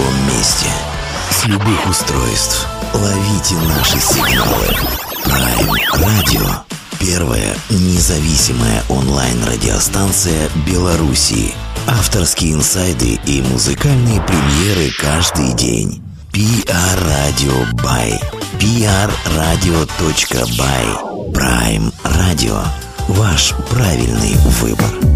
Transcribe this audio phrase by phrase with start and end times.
[0.00, 0.66] любом месте.
[1.30, 2.66] С любых устройств.
[2.94, 4.66] Ловите наши сигналы.
[5.24, 6.48] Prime Radio.
[6.98, 11.54] Первая независимая онлайн-радиостанция Белоруссии.
[11.86, 16.02] Авторские инсайды и музыкальные премьеры каждый день.
[16.32, 18.18] PR Radio by
[19.24, 20.12] prradio.by
[21.32, 22.64] Prime Radio.
[23.08, 25.09] Ваш правильный выбор.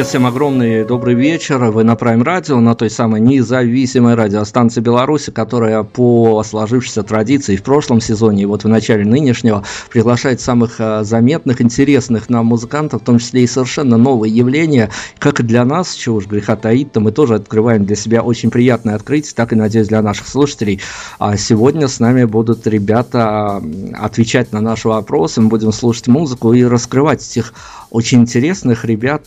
[0.00, 1.58] Привет всем огромный добрый вечер.
[1.58, 7.62] Вы на Prime Radio, на той самой независимой радиостанции Беларуси, которая по сложившейся традиции в
[7.62, 13.04] прошлом сезоне и вот в начале нынешнего приглашает самых э, заметных, интересных нам музыкантов, в
[13.04, 14.88] том числе и совершенно новые явления,
[15.18, 18.50] как и для нас, чего уж греха таить, то мы тоже открываем для себя очень
[18.50, 20.80] приятное открытие, так и, надеюсь, для наших слушателей.
[21.18, 23.62] А сегодня с нами будут ребята
[23.92, 27.52] отвечать на наши вопросы, мы будем слушать музыку и раскрывать этих
[27.90, 29.26] очень интересных ребят.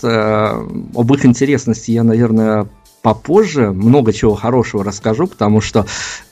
[0.96, 2.68] Об их интересности я, наверное,
[3.04, 5.86] попозже много чего хорошего расскажу, потому что,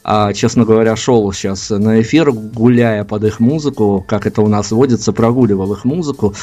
[0.04, 4.72] а, честно говоря, шел сейчас на эфир, гуляя под их музыку, как это у нас
[4.72, 6.34] водится, прогуливал их музыку.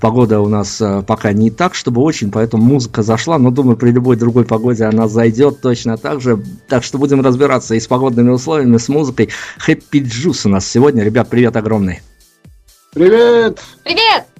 [0.00, 3.90] Погода у нас э, пока не так, чтобы очень, поэтому музыка зашла, но думаю, при
[3.90, 6.42] любой другой погоде она зайдет точно так же.
[6.68, 9.30] Так что будем разбираться и с погодными условиями, с музыкой.
[9.64, 11.04] Happy Juice у нас сегодня.
[11.04, 12.00] Ребят, привет огромный.
[12.94, 13.60] Привет!
[13.84, 14.31] Привет!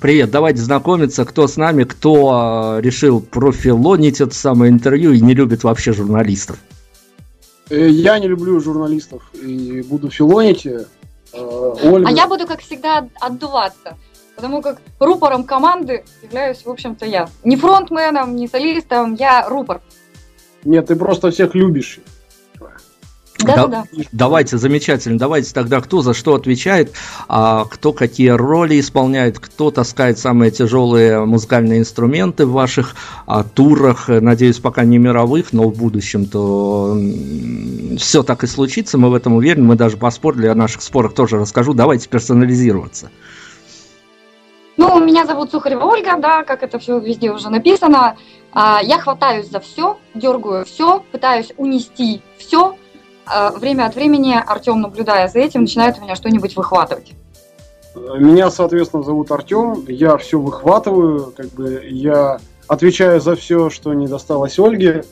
[0.00, 5.34] Привет, давайте знакомиться, кто с нами, кто э, решил профилонить это самое интервью и не
[5.34, 6.58] любит вообще журналистов.
[7.70, 10.66] Э, я не люблю журналистов и буду филонить.
[10.66, 10.84] Э,
[11.32, 12.08] Ольга...
[12.08, 13.96] А я буду, как всегда, отдуваться.
[14.36, 17.28] Потому как рупором команды являюсь, в общем-то, я.
[17.42, 19.80] Не фронтменом, не солистом, я рупор.
[20.64, 22.00] Нет, ты просто всех любишь.
[23.38, 25.18] Да, да, Давайте, замечательно.
[25.18, 26.92] Давайте тогда, кто за что отвечает,
[27.28, 32.94] а кто какие роли исполняет, кто таскает самые тяжелые музыкальные инструменты в ваших
[33.26, 34.08] а, турах.
[34.08, 36.98] Надеюсь, пока не мировых, но в будущем то
[37.98, 38.98] все так и случится.
[38.98, 39.66] Мы в этом уверены.
[39.66, 41.74] Мы даже по спору, о наших спорах тоже расскажу.
[41.74, 43.10] Давайте персонализироваться.
[44.76, 48.16] Ну, меня зовут Сухарева Ольга, да, как это все везде уже написано.
[48.52, 52.76] А, я хватаюсь за все, дергаю все, пытаюсь унести все,
[53.56, 57.12] время от времени Артем, наблюдая за этим, начинает у меня что-нибудь выхватывать.
[57.94, 59.84] Меня, соответственно, зовут Артем.
[59.88, 62.38] Я все выхватываю, как бы я
[62.68, 65.04] отвечаю за все, что не досталось Ольге.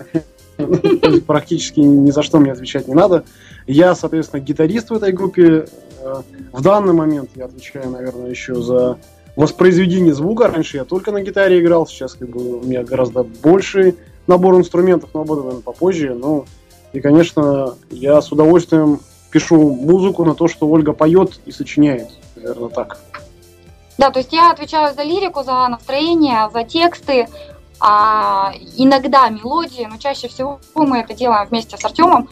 [1.27, 3.25] Практически ни за что мне отвечать не надо.
[3.67, 5.67] Я, соответственно, гитарист в этой группе.
[6.01, 6.23] Э,
[6.53, 8.99] в данный момент я отвечаю, наверное, еще за
[9.37, 10.49] воспроизведение звука.
[10.49, 13.97] Раньше я только на гитаре играл, сейчас как бы у меня гораздо больше
[14.27, 16.15] набор инструментов, но об этом, попозже.
[16.15, 16.45] Но
[16.95, 19.01] и, конечно, я с удовольствием
[19.31, 22.09] пишу музыку на то, что Ольга поет и сочиняет.
[22.37, 23.01] Наверное, так.
[23.99, 27.29] Да, то есть я отвечаю за лирику, за настроение, за тексты,
[27.81, 32.29] а иногда мелодии, но чаще всего мы это делаем вместе с Артемом.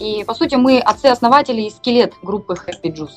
[0.00, 3.10] И, по сути, мы отцы-основатели и скелет группы Happy Juice.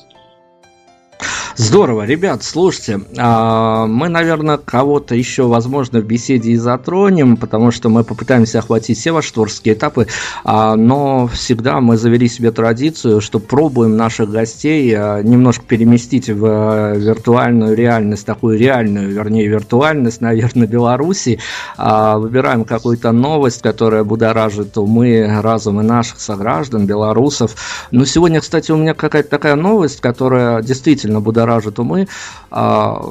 [1.56, 7.88] Здорово, ребят, слушайте, а, мы, наверное, кого-то еще, возможно, в беседе и затронем, потому что
[7.88, 10.08] мы попытаемся охватить все ваши творческие этапы,
[10.42, 16.96] а, но всегда мы завели себе традицию, что пробуем наших гостей а, немножко переместить в
[16.96, 21.38] виртуальную реальность, такую реальную, вернее, виртуальность, наверное, Беларуси,
[21.78, 27.54] выбираем какую-то новость, которая будоражит умы, разумы наших сограждан, белорусов.
[27.92, 32.08] Но сегодня, кстати, у меня какая-то такая новость, которая действительно будоражит будоражит умы,
[32.50, 33.02] а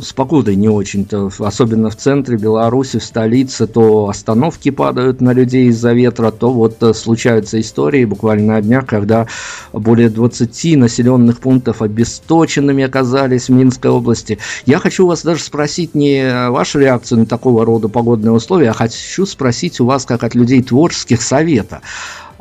[0.00, 5.66] с погодой не очень-то, особенно в центре Беларуси, в столице, то остановки падают на людей
[5.66, 9.26] из-за ветра, то вот э, случаются истории буквально на днях, когда
[9.72, 14.38] более 20 населенных пунктов обесточенными оказались в Минской области.
[14.66, 19.26] Я хочу вас даже спросить не вашу реакцию на такого рода погодные условия, а хочу
[19.26, 21.82] спросить у вас, как от людей творческих, совета.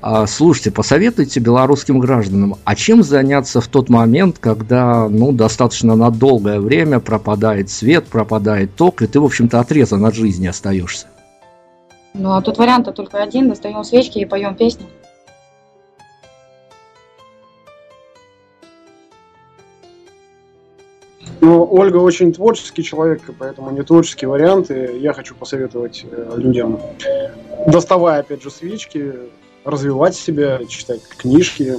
[0.02, 6.10] А, слушайте, посоветуйте белорусским гражданам, а чем заняться в тот момент, когда ну, достаточно на
[6.10, 11.06] долгое время пропадает свет, пропадает ток, и ты, в общем-то, отрезан от жизни остаешься?
[12.16, 14.88] Ну, а тут вариант только один, достаем свечки и поем песни.
[21.42, 24.98] Ну, Ольга очень творческий человек, поэтому не творческие варианты.
[25.00, 26.80] Я хочу посоветовать э, людям,
[27.68, 29.14] доставая, опять же, свечки,
[29.66, 31.78] развивать себя, читать книжки,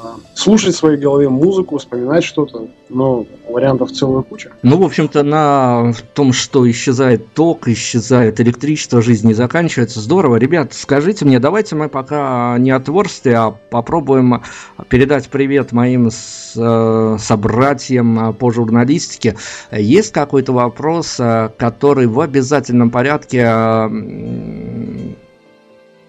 [0.00, 2.68] а, слушать в своей голове музыку, вспоминать что-то.
[2.88, 4.52] Но вариантов целая куча.
[4.62, 10.00] Ну, в общем-то, на том, что исчезает ток, исчезает электричество, жизнь не заканчивается.
[10.00, 10.36] Здорово.
[10.36, 14.42] Ребят, скажите мне, давайте мы пока не о творчестве, а попробуем
[14.88, 19.36] передать привет моим с, э, собратьям по журналистике.
[19.72, 23.44] Есть какой-то вопрос, э, который в обязательном порядке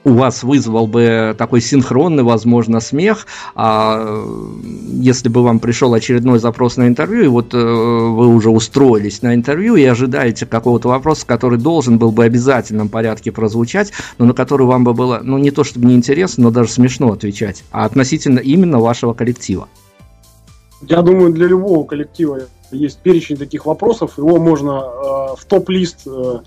[0.03, 4.25] у вас вызвал бы такой синхронный, возможно, смех, а
[4.91, 9.35] если бы вам пришел очередной запрос на интервью, и вот э, вы уже устроились на
[9.35, 14.33] интервью и ожидаете какого-то вопроса, который должен был бы в обязательном порядке прозвучать, но на
[14.33, 18.39] который вам бы было, ну, не то чтобы неинтересно, но даже смешно отвечать, а относительно
[18.39, 19.67] именно вашего коллектива.
[20.81, 22.39] Я думаю, для любого коллектива
[22.71, 26.39] есть перечень таких вопросов, его можно э, в топ-лист э,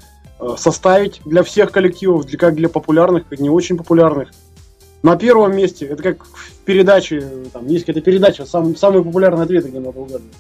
[0.57, 4.31] составить для всех коллективов, для, как для популярных, как не очень популярных.
[5.03, 9.67] На первом месте, это как в передаче, там есть какая-то передача, сам, самый популярный ответ,
[9.67, 10.35] где надо угадывать.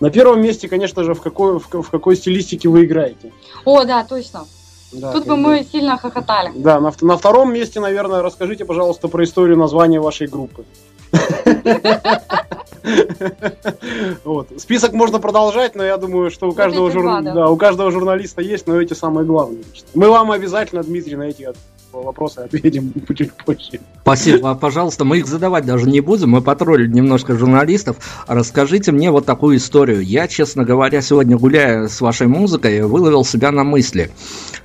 [0.00, 3.32] На первом месте, конечно же, в какой, в, в какой стилистике вы играете.
[3.64, 4.46] О, да, точно.
[4.92, 6.52] Да, Тут бы мы сильно хохотали.
[6.54, 10.64] Да, на, на втором месте, наверное, расскажите, пожалуйста, про историю названия вашей группы.
[14.24, 14.48] Вот.
[14.58, 17.04] Список можно продолжать, но я думаю, что у каждого, жур...
[17.22, 19.64] да, у каждого журналиста есть, но эти самые главные.
[19.94, 21.48] Мы вам обязательно, Дмитрий, на эти
[21.92, 23.80] вопросы ответим чуть позже.
[24.02, 25.04] Спасибо, пожалуйста.
[25.04, 26.30] Мы их задавать даже не будем.
[26.30, 27.96] Мы потроллили немножко журналистов.
[28.26, 30.02] Расскажите мне вот такую историю.
[30.02, 34.10] Я, честно говоря, сегодня гуляя с вашей музыкой, выловил себя на мысли.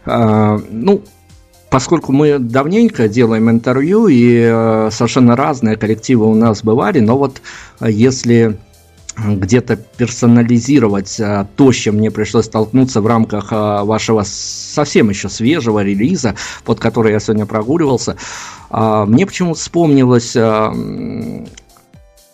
[0.05, 1.03] А, ну,
[1.71, 7.41] поскольку мы давненько делаем интервью, и э, совершенно разные коллективы у нас бывали, но вот
[7.79, 8.59] э, если
[9.17, 11.19] где-то персонализировать
[11.57, 17.11] то, с чем мне пришлось столкнуться в рамках вашего совсем еще свежего релиза, под который
[17.11, 18.15] я сегодня прогуливался.
[18.71, 20.33] Мне почему-то вспомнилось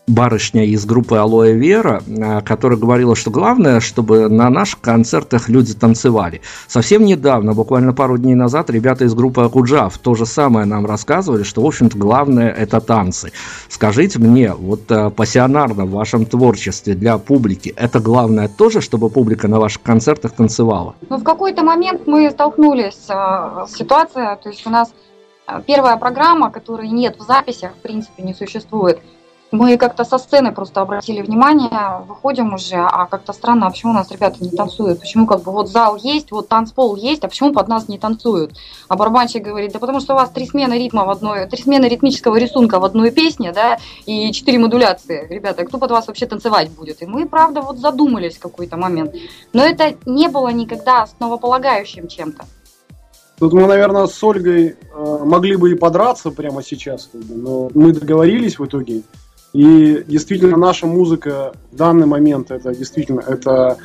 [0.07, 5.73] барышня из группы Алоэ Вера, э, которая говорила, что главное, чтобы на наших концертах люди
[5.73, 6.41] танцевали.
[6.67, 11.43] Совсем недавно, буквально пару дней назад, ребята из группы Акуджав то же самое нам рассказывали,
[11.43, 13.33] что, в общем-то, главное– это танцы.
[13.67, 19.49] Скажите мне, вот э, пассионарно в вашем творчестве для публики, это главное тоже, чтобы публика
[19.49, 20.95] на ваших концертах танцевала?
[21.09, 24.93] Ну, в какой-то момент мы столкнулись э, с ситуацией, то есть у нас
[25.65, 28.99] первая программа, которой нет в записях, в принципе, не существует–
[29.51, 33.95] мы как-то со сцены просто обратили внимание, выходим уже, а как-то странно, а почему у
[33.95, 34.99] нас ребята не танцуют?
[34.99, 38.57] Почему как бы вот зал есть, вот танцпол есть, а почему под нас не танцуют?
[38.87, 41.85] А барабанщик говорит, да потому что у вас три смены ритма в одной, три смены
[41.85, 45.27] ритмического рисунка в одной песне, да, и четыре модуляции.
[45.29, 47.01] Ребята, кто под вас вообще танцевать будет?
[47.01, 49.15] И мы, правда, вот задумались в какой-то момент.
[49.53, 52.45] Но это не было никогда основополагающим чем-то.
[53.39, 58.57] Тут мы, наверное, с Ольгой э, могли бы и подраться прямо сейчас, но мы договорились
[58.57, 59.03] в итоге.
[59.53, 63.77] И действительно наша музыка в данный момент это действительно это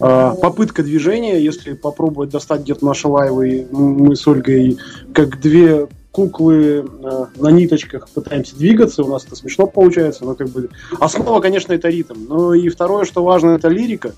[0.00, 1.40] э, попытка движения.
[1.40, 4.78] Если попробовать достать где-то наши лайвы, мы с Ольгой
[5.12, 10.48] как две куклы э, на ниточках пытаемся двигаться, у нас это смешно получается, но как
[10.48, 12.16] бы основа, конечно, это ритм.
[12.28, 14.14] Но и второе, что важно, это лирика,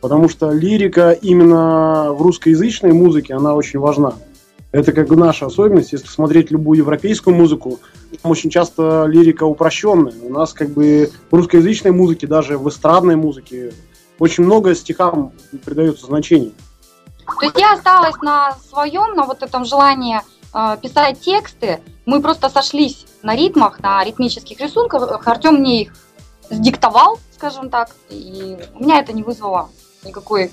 [0.00, 4.14] потому что лирика именно в русскоязычной музыке, она очень важна.
[4.74, 5.92] Это как бы наша особенность.
[5.92, 7.78] Если смотреть любую европейскую музыку,
[8.20, 10.14] там очень часто лирика упрощенная.
[10.20, 13.72] У нас как бы в русскоязычной музыке, даже в эстрадной музыке,
[14.18, 15.30] очень много стихам
[15.64, 16.50] придается значение.
[17.24, 20.20] То есть я осталась на своем, на вот этом желании
[20.52, 21.78] э, писать тексты.
[22.04, 25.24] Мы просто сошлись на ритмах, на ритмических рисунках.
[25.24, 25.94] Артем мне их
[26.50, 29.70] сдиктовал, скажем так, и у меня это не вызвало
[30.04, 30.50] никакой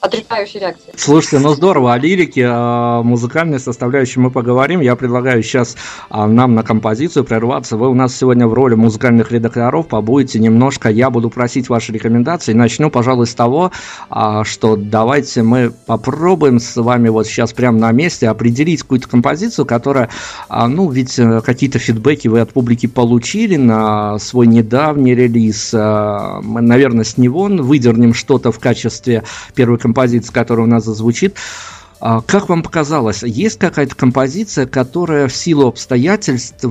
[0.00, 0.92] отрицающей реакции.
[0.96, 4.80] Слушайте, ну здорово, о лирике, о музыкальной составляющей мы поговорим.
[4.80, 5.76] Я предлагаю сейчас
[6.08, 7.76] а, нам на композицию прерваться.
[7.76, 10.88] Вы у нас сегодня в роли музыкальных редакторов побудете немножко.
[10.88, 12.54] Я буду просить ваши рекомендации.
[12.54, 13.72] Начну, пожалуй, с того,
[14.08, 19.66] а, что давайте мы попробуем с вами вот сейчас прямо на месте определить какую-то композицию,
[19.66, 20.08] которая,
[20.48, 25.72] а, ну, ведь э, какие-то фидбэки вы от публики получили на свой недавний релиз.
[25.72, 31.36] Мы, наверное, с него выдернем что-то в качестве первой композиции композиция, которая у нас зазвучит.
[32.02, 36.64] А, как вам показалось, есть какая-то композиция, которая в силу обстоятельств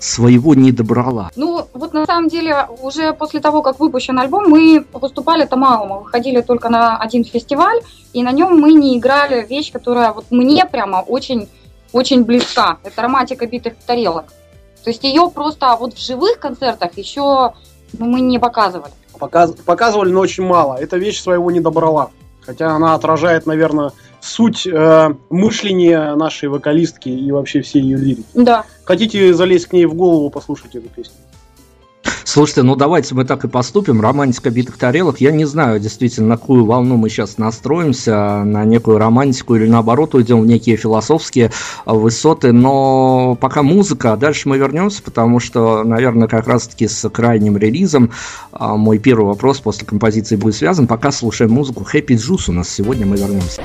[0.00, 1.30] своего не добрала?
[1.36, 5.86] Ну, вот на самом деле, уже после того, как выпущен альбом, мы выступали-то мало.
[5.86, 7.80] Мы выходили только на один фестиваль,
[8.12, 11.48] и на нем мы не играли вещь, которая вот мне прямо очень,
[11.92, 12.78] очень близка.
[12.82, 14.24] Это романтика битых тарелок.
[14.82, 17.52] То есть ее просто вот в живых концертах еще
[17.98, 18.92] ну, мы не показывали.
[19.18, 20.76] Показ, показывали, но очень мало.
[20.76, 22.10] Эта вещь своего не добрала.
[22.46, 28.26] Хотя она отражает, наверное, суть э, мышления нашей вокалистки и вообще всей ее лирики.
[28.34, 28.64] Да.
[28.84, 31.14] Хотите залезть к ней в голову, послушать эту песню?
[32.26, 34.00] Слушайте, ну давайте мы так и поступим.
[34.00, 35.20] Романтика битых тарелок.
[35.20, 40.16] Я не знаю, действительно, на какую волну мы сейчас настроимся, на некую романтику или наоборот
[40.16, 41.52] уйдем в некие философские
[41.86, 42.50] высоты.
[42.50, 48.10] Но пока музыка, а дальше мы вернемся, потому что, наверное, как раз-таки с крайним релизом
[48.50, 50.88] а, мой первый вопрос после композиции будет связан.
[50.88, 53.62] Пока слушаем музыку Happy Juice у нас сегодня, мы вернемся.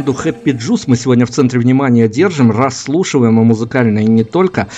[0.00, 4.68] Команду Happy Juice мы сегодня в центре внимания держим, расслушиваем и музыкально, и не только.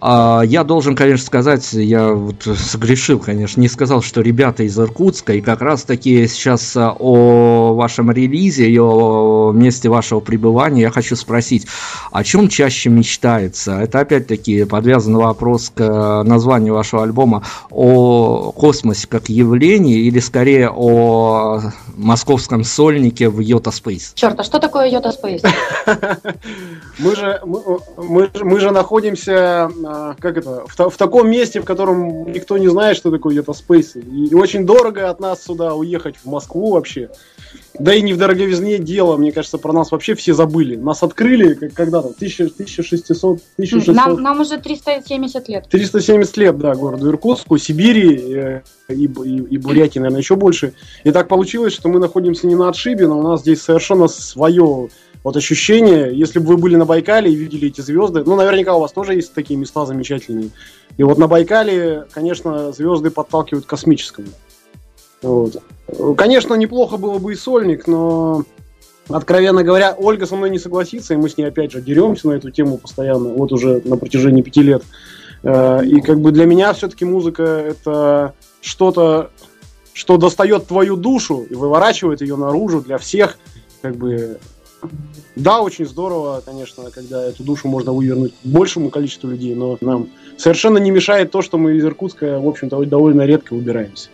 [0.00, 5.34] А, я должен, конечно, сказать, я вот согрешил, конечно, не сказал, что ребята из Иркутска,
[5.34, 10.90] и как раз таки сейчас а, о вашем релизе и о месте вашего пребывания я
[10.90, 11.68] хочу спросить,
[12.12, 13.78] о чем чаще мечтается?
[13.80, 20.70] Это опять-таки подвязан вопрос к а, названию вашего альбома о космосе как явлении или скорее
[20.70, 21.60] о
[21.96, 24.12] московском сольнике в Йота Space?
[24.14, 25.42] Черт, а что такое Йота Space?
[26.98, 32.30] Мы же, мы, мы же находимся а, как это, в, в таком месте, в котором
[32.30, 34.00] никто не знает, что такое это спейсы.
[34.00, 37.10] И очень дорого от нас сюда уехать в Москву вообще.
[37.78, 40.76] Да и не в дороговизне дело, мне кажется, про нас вообще все забыли.
[40.76, 43.94] Нас открыли когда-то, 1600, 1600...
[43.94, 45.68] Нам, нам уже 370 лет.
[45.70, 50.74] 370 лет, да, городу Иркутску, Сибири э, и, и, и Бурятии, наверное, еще больше.
[51.04, 54.90] И так получилось, что мы находимся не на отшибе, но у нас здесь совершенно свое
[55.24, 58.80] вот ощущение, если бы вы были на Байкале и видели эти звезды, ну, наверняка у
[58.80, 60.50] вас тоже есть такие места замечательные.
[60.96, 64.28] И вот на Байкале, конечно, звезды подталкивают к космическому.
[65.22, 65.62] Вот.
[66.16, 68.44] Конечно, неплохо было бы и сольник, но,
[69.08, 72.32] откровенно говоря, Ольга со мной не согласится, и мы с ней опять же деремся на
[72.32, 74.82] эту тему постоянно, вот уже на протяжении пяти лет.
[75.44, 79.30] Э, и как бы для меня все-таки музыка это что-то,
[79.92, 83.38] что достает твою душу и выворачивает ее наружу для всех,
[83.82, 84.38] как бы
[85.34, 90.78] да, очень здорово, конечно, когда эту душу можно вывернуть большему количеству людей, но нам совершенно
[90.78, 94.10] не мешает то, что мы из Иркутска, в общем-то, довольно редко выбираемся.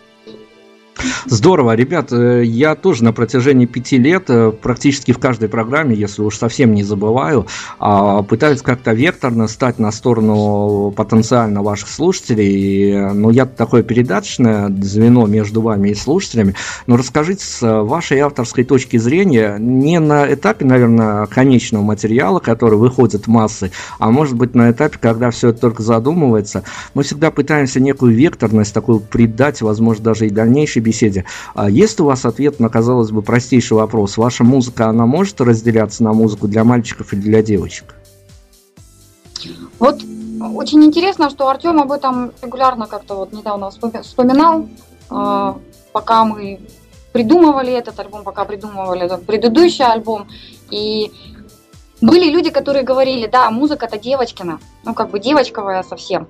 [1.25, 6.21] Здорово, ребят, э, я тоже на протяжении пяти лет э, практически в каждой программе, если
[6.21, 7.47] уж совсем не забываю,
[7.79, 13.13] а, пытаюсь как-то векторно стать на сторону потенциально ваших слушателей.
[13.13, 16.55] Но я такое передаточное звено между вами и слушателями.
[16.87, 23.27] Но расскажите с вашей авторской точки зрения, не на этапе, наверное, конечного материала, который выходит
[23.27, 26.63] массы, а может быть на этапе, когда все это только задумывается.
[26.93, 31.25] Мы всегда пытаемся некую векторность такую придать, возможно, даже и дальнейшей беседе.
[31.55, 34.17] А есть у вас ответ на, казалось бы, простейший вопрос?
[34.17, 37.95] Ваша музыка, она может разделяться на музыку для мальчиков и для девочек?
[39.79, 40.01] Вот
[40.55, 44.67] очень интересно, что Артем об этом регулярно как-то вот недавно вспоминал,
[45.09, 45.57] а,
[45.93, 46.59] пока мы
[47.13, 50.27] придумывали этот альбом, пока придумывали этот предыдущий альбом.
[50.69, 51.11] И
[52.01, 56.27] были люди, которые говорили, да, музыка это девочкина, ну как бы девочковая совсем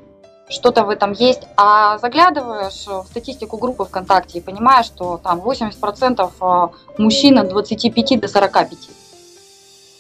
[0.49, 6.31] что-то в этом есть, а заглядываешь в статистику группы ВКонтакте и понимаешь, что там 80%
[6.39, 8.89] а, мужчин от 25 до 45.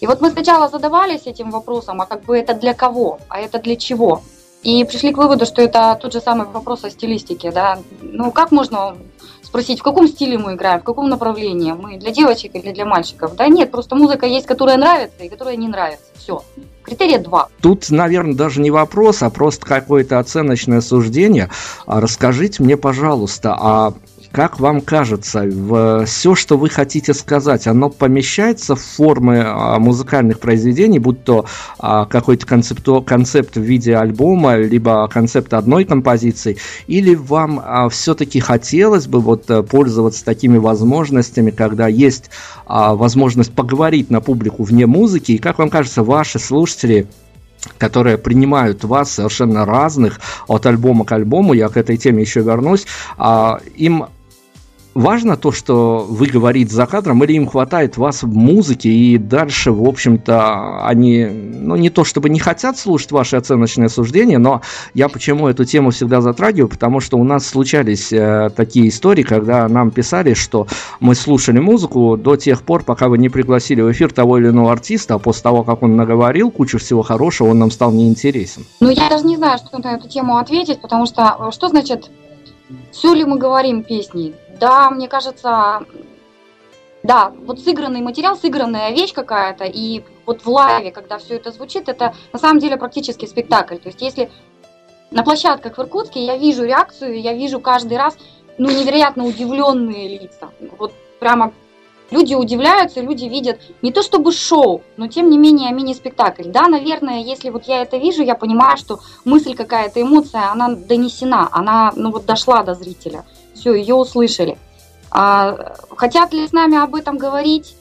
[0.01, 3.59] И вот мы сначала задавались этим вопросом, а как бы это для кого, а это
[3.59, 4.21] для чего?
[4.63, 7.79] И пришли к выводу, что это тот же самый вопрос о стилистике, да.
[8.01, 8.97] Ну, как можно
[9.41, 11.71] спросить, в каком стиле мы играем, в каком направлении?
[11.71, 13.35] Мы для девочек или для мальчиков?
[13.35, 16.05] Да нет, просто музыка есть, которая нравится и которая не нравится.
[16.15, 16.43] Все.
[16.89, 17.49] Критерия два.
[17.61, 21.49] Тут, наверное, даже не вопрос, а просто какое-то оценочное суждение.
[21.85, 23.93] А расскажите мне, пожалуйста, а
[24.31, 25.49] как вам кажется,
[26.05, 31.45] все, что вы хотите сказать, оно помещается в формы а, музыкальных произведений, будь то
[31.79, 38.39] а, какой-то концепту, концепт в виде альбома, либо концепт одной композиции, или вам а, все-таки
[38.39, 42.29] хотелось бы вот э, пользоваться такими возможностями, когда есть
[42.67, 47.07] возможность поговорить на публику вне музыки, и как вам кажется, ваши слушатели
[47.77, 52.85] которые принимают вас совершенно разных от альбома к альбому, я к этой теме еще вернусь,
[53.75, 54.05] им
[54.93, 59.71] важно то, что вы говорите за кадром, или им хватает вас в музыке, и дальше,
[59.71, 64.61] в общем-то, они, ну, не то чтобы не хотят слушать ваши оценочные суждения, но
[64.93, 69.67] я почему эту тему всегда затрагиваю, потому что у нас случались э, такие истории, когда
[69.67, 70.67] нам писали, что
[70.99, 74.71] мы слушали музыку до тех пор, пока вы не пригласили в эфир того или иного
[74.71, 78.65] артиста, а после того, как он наговорил кучу всего хорошего, он нам стал неинтересен.
[78.79, 82.09] Ну, я даже не знаю, что на эту тему ответить, потому что э, что значит
[82.91, 84.33] все ли мы говорим песни?
[84.59, 85.85] Да, мне кажется,
[87.01, 91.87] да, вот сыгранный материал, сыгранная вещь какая-то, и вот в лайве, когда все это звучит,
[91.87, 93.77] это на самом деле практически спектакль.
[93.77, 94.29] То есть если
[95.11, 98.17] на площадках в Иркутске я вижу реакцию, я вижу каждый раз,
[98.57, 100.49] ну, невероятно удивленные лица.
[100.77, 101.53] Вот прямо
[102.11, 106.49] люди удивляются, люди видят не то чтобы шоу, но тем не менее мини-спектакль.
[106.49, 111.47] Да, наверное, если вот я это вижу, я понимаю, что мысль какая-то, эмоция, она донесена,
[111.49, 113.23] она, ну вот дошла до зрителя
[113.59, 114.57] все, ее услышали.
[115.11, 117.75] А хотят ли с нами об этом говорить?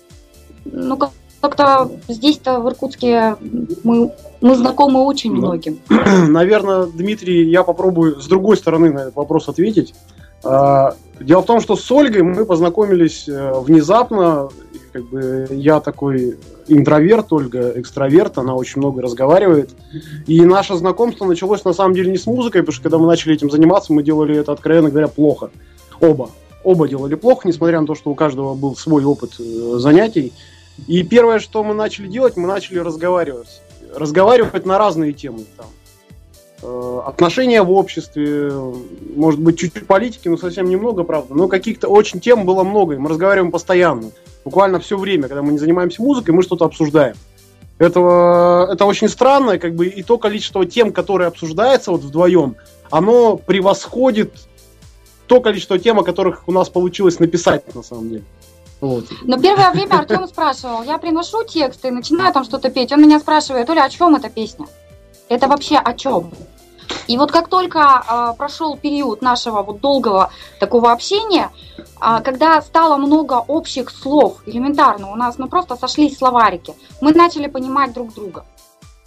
[0.65, 0.99] Ну,
[1.41, 3.37] как-то здесь-то в Иркутске
[3.85, 5.79] мы, мы знакомы очень ну, многим.
[5.89, 9.95] Наверное, Дмитрий, я попробую с другой стороны на этот вопрос ответить.
[10.45, 14.49] А, дело в том, что с Ольгой мы познакомились э, внезапно,
[14.93, 19.71] как бы я такой интроверт, Ольга экстраверт, она очень много разговаривает.
[20.27, 23.35] И наше знакомство началось на самом деле не с музыкой, потому что когда мы начали
[23.35, 25.51] этим заниматься, мы делали это, откровенно говоря, плохо.
[26.01, 26.31] Оба.
[26.65, 30.33] Оба делали плохо, несмотря на то, что у каждого был свой опыт э, занятий.
[30.87, 33.63] И первое, что мы начали делать, мы начали разговаривать.
[33.95, 35.45] Разговаривать на разные темы.
[35.57, 35.67] Там,
[36.63, 38.53] отношения в обществе,
[39.15, 41.35] может быть, чуть-чуть политики, но совсем немного, правда.
[41.35, 44.11] Но каких-то очень тем было много, и мы разговариваем постоянно.
[44.45, 47.15] Буквально все время, когда мы не занимаемся музыкой, мы что-то обсуждаем.
[47.79, 52.57] Это, это очень странно, как бы, и то количество тем, которые обсуждается вот вдвоем,
[52.91, 54.33] оно превосходит
[55.29, 58.25] то количество тем, о которых у нас получилось написать, на самом деле.
[58.81, 59.05] Вот.
[59.23, 63.69] Но первое время Артем спрашивал, я приношу тексты, начинаю там что-то петь, он меня спрашивает,
[63.71, 64.67] Оля, о чем эта песня?
[65.29, 66.31] Это вообще о чем?
[67.07, 72.97] И вот как только э, прошел период нашего вот долгого такого общения, э, когда стало
[72.97, 78.45] много общих слов, элементарно, у нас ну просто сошлись словарики, мы начали понимать друг друга.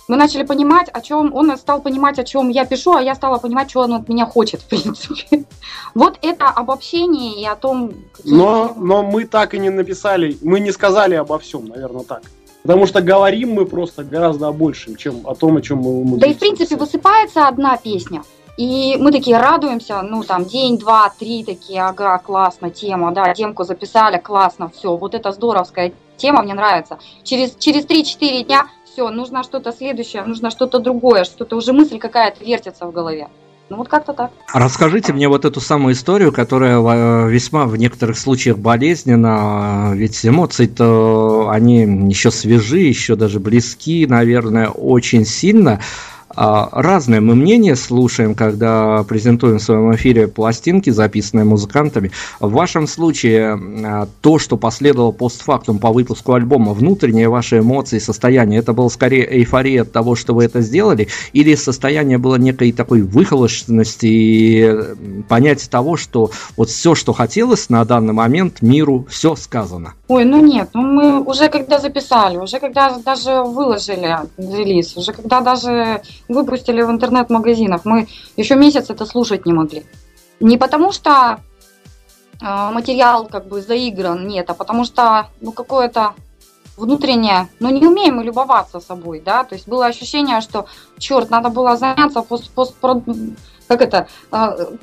[0.08, 3.38] Мы начали понимать, о чем он стал понимать, о чем я пишу, а я стала
[3.38, 5.46] понимать, что он от меня хочет, в принципе.
[5.94, 7.94] Вот это обобщение и о том...
[8.24, 12.24] Но, но мы так и не написали, мы не сказали обо всем, наверное, так.
[12.64, 16.22] Потому что говорим мы просто гораздо о большем, чем о том, о чем мы умудрились.
[16.22, 18.24] Да и в принципе высыпается одна песня.
[18.58, 23.64] И мы такие радуемся, ну там день, два, три такие, ага, классно, тема, да, темку
[23.64, 27.00] записали, классно, все, вот это здоровская тема, мне нравится.
[27.24, 32.44] Через, через 3-4 дня все, нужно что-то следующее, нужно что-то другое, что-то уже мысль какая-то
[32.44, 33.30] вертится в голове.
[33.72, 34.32] Ну вот как-то так.
[34.54, 41.50] Расскажите мне вот эту самую историю, которая э, весьма в некоторых случаях болезненна, ведь эмоции-то
[41.50, 45.80] они еще свежи, еще даже близки, наверное, очень сильно.
[46.36, 52.12] А, разное мы мнение слушаем, когда презентуем в своем эфире пластинки, записанные музыкантами.
[52.40, 58.60] В вашем случае а, то, что последовало постфактум по выпуску альбома, внутренние ваши эмоции, состояние,
[58.60, 63.02] это было скорее эйфория от того, что вы это сделали, или состояние было некой такой
[63.02, 69.94] выхолощенности и понятие того, что вот все, что хотелось на данный момент миру, все сказано?
[70.08, 75.42] Ой, ну нет, ну мы уже когда записали, уже когда даже выложили релиз, уже когда
[75.42, 76.02] даже
[76.34, 77.86] выпустили в интернет-магазинах.
[77.86, 79.86] Мы еще месяц это слушать не могли.
[80.40, 81.40] Не потому что
[82.42, 86.14] э, материал как бы заигран, нет, а потому что ну какое-то
[86.78, 90.66] внутреннее, ну не умеем мы любоваться собой, да, то есть было ощущение, что
[90.98, 92.76] черт, надо было заняться пост, пост,
[93.68, 94.76] как это, э,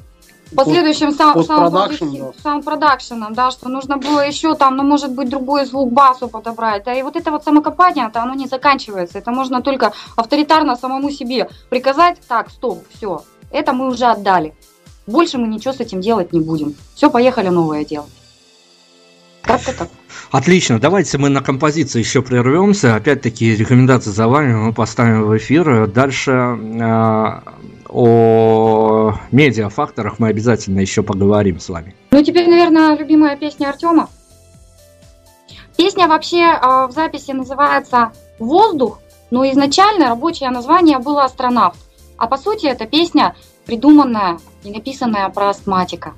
[0.55, 6.85] последующим саунд-продакшеном, да, что нужно было еще там, ну, может быть, другой звук басу подобрать,
[6.85, 11.11] да, и вот это вот самокопание, то оно не заканчивается, это можно только авторитарно самому
[11.11, 14.55] себе приказать, так, стоп, все, это мы уже отдали,
[15.07, 18.07] больше мы ничего с этим делать не будем, все, поехали новое дело.
[19.43, 19.89] Как-то так.
[20.31, 22.95] Отлично, давайте мы на композицию еще прервемся.
[22.95, 25.87] Опять-таки рекомендации за вами мы поставим в эфир.
[25.87, 27.41] Дальше э,
[27.99, 31.97] о медиафакторах мы обязательно еще поговорим с вами.
[32.13, 34.09] Ну, теперь, наверное, любимая песня Артема.
[35.77, 39.01] Песня вообще э, в записи называется «Воздух»,
[39.33, 41.77] но изначально рабочее название было «Астронавт».
[42.17, 43.35] А по сути, это песня,
[43.67, 46.15] придуманная и написанная про астматика.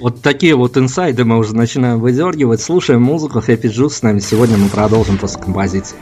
[0.00, 2.62] Вот такие вот инсайды мы уже начинаем выдергивать.
[2.62, 4.20] Слушаем музыку Happy Juice с нами.
[4.20, 5.98] Сегодня мы продолжим после композиции.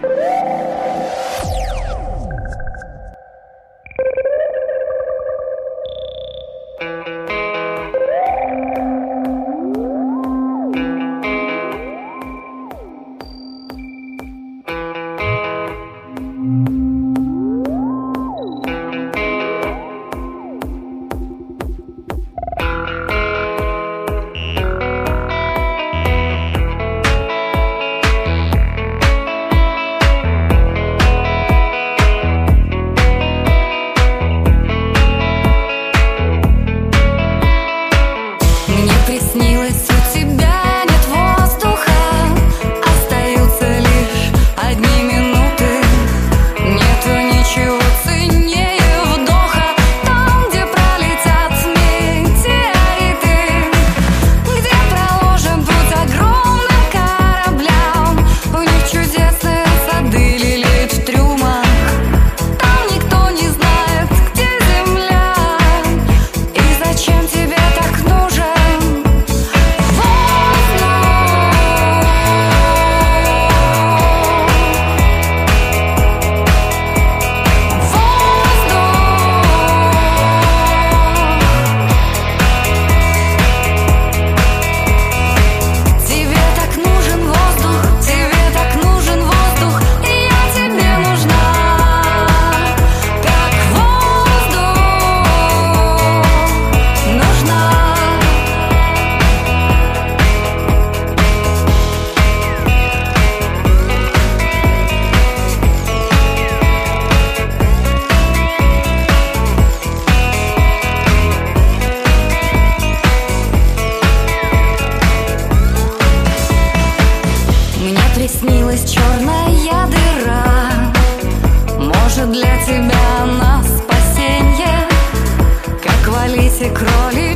[126.59, 127.28] se crolli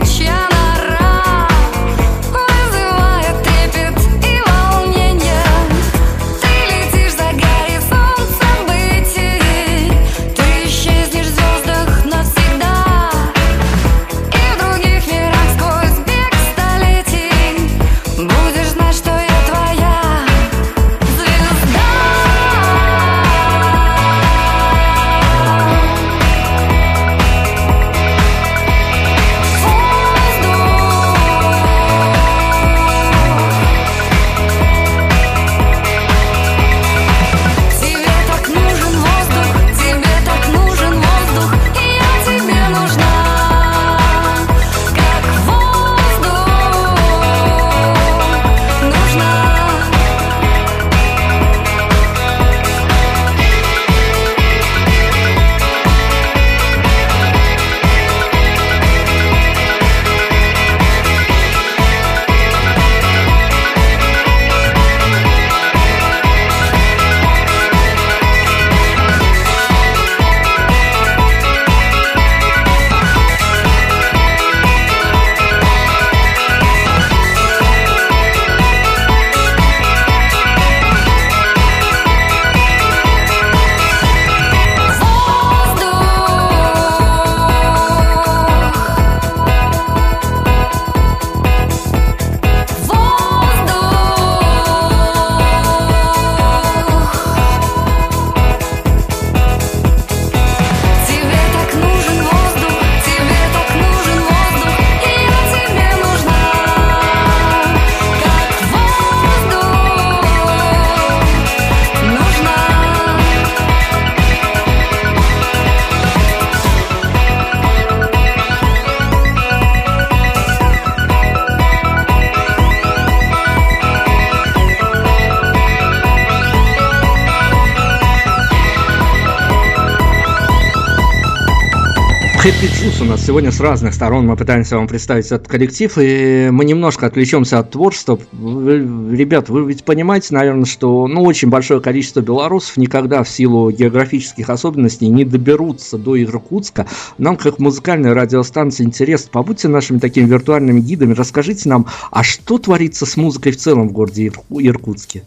[132.44, 134.26] Happy Juice у нас сегодня с разных сторон.
[134.26, 138.18] Мы пытаемся вам представить этот коллектив, и мы немножко отвлечемся от творчества.
[138.32, 144.50] Ребят, вы ведь понимаете, наверное, что ну, очень большое количество белорусов никогда в силу географических
[144.50, 146.88] особенностей не доберутся до Иркутска.
[147.16, 149.30] Нам, как музыкальной радиостанции, интересно.
[149.30, 153.92] Побудьте нашими такими виртуальными гидами, расскажите нам, а что творится с музыкой в целом в
[153.92, 155.22] городе Иркутске?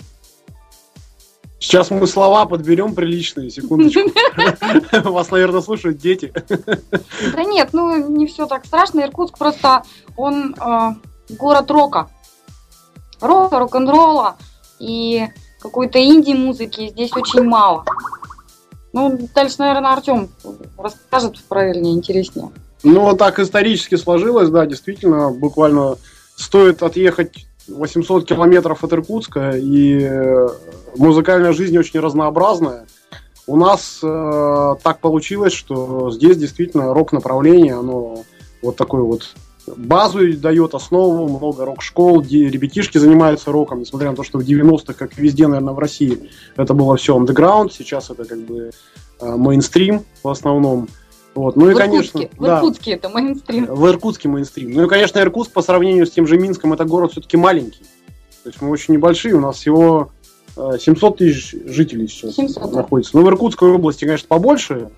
[1.60, 4.12] Сейчас мы слова подберем приличные, секундочку.
[5.10, 6.34] Вас, наверное, слушают дети.
[7.34, 9.02] Да нет, ну не все так страшно.
[9.02, 9.84] Иркутск просто,
[10.18, 12.10] он э, город рока.
[13.22, 14.36] Рока, рок-н-ролла
[14.80, 15.28] и
[15.60, 17.86] какой-то инди-музыки здесь очень мало.
[18.94, 20.30] Ну, дальше, наверное, Артем
[20.78, 22.52] расскажет правильнее, интереснее.
[22.84, 25.98] Ну, так исторически сложилось, да, действительно, буквально
[26.36, 30.48] стоит отъехать 800 километров от Иркутска, и э,
[30.98, 32.86] музыкальная жизнь очень разнообразная.
[33.48, 38.24] У нас э, так получилось, что здесь действительно рок-направление, оно
[38.62, 39.36] вот такой вот
[39.68, 44.94] базу дает, основу, много рок-школ, где ребятишки занимаются роком, несмотря на то, что в 90-х,
[44.94, 48.72] как везде, наверное, в России, это было все underground, сейчас это как бы
[49.20, 50.88] э, в основном.
[51.36, 51.58] Вот.
[51.58, 53.66] Ну в конечно, Иркутске, в Иркутске это мейнстрим.
[53.66, 54.72] В Иркутске мейнстрим.
[54.72, 57.84] Ну и, конечно, Иркутск по сравнению с тем же Минском, это город все-таки маленький.
[58.44, 60.12] То есть мы очень небольшие, у нас всего
[60.56, 62.72] 700 э, тысяч жителей сейчас 700.
[62.72, 63.18] находится.
[63.18, 64.90] Ну, в Иркутской области, конечно, побольше.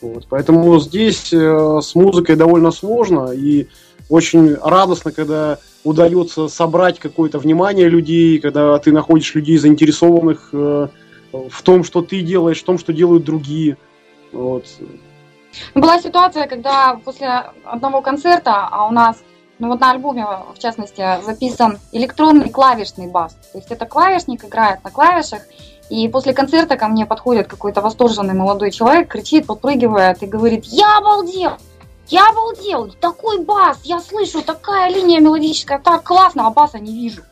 [0.00, 3.66] Вот, поэтому здесь э, с музыкой довольно сложно и
[4.08, 10.88] очень радостно, когда удается собрать какое-то внимание людей, когда ты находишь людей, заинтересованных э,
[11.32, 13.76] в том, что ты делаешь, в том, что делают другие.
[14.30, 14.66] Вот.
[15.74, 19.22] Была ситуация, когда после одного концерта, а у нас,
[19.58, 23.34] ну вот на альбоме, в частности, записан электронный клавишный бас.
[23.52, 25.42] То есть это клавишник играет на клавишах,
[25.90, 30.98] и после концерта ко мне подходит какой-то восторженный молодой человек, кричит, подпрыгивает и говорит, я
[30.98, 31.52] обалдел,
[32.08, 37.22] я обалдел, такой бас, я слышу, такая линия мелодическая, так классно, а баса не вижу.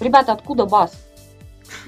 [0.00, 0.92] Ребята, откуда бас?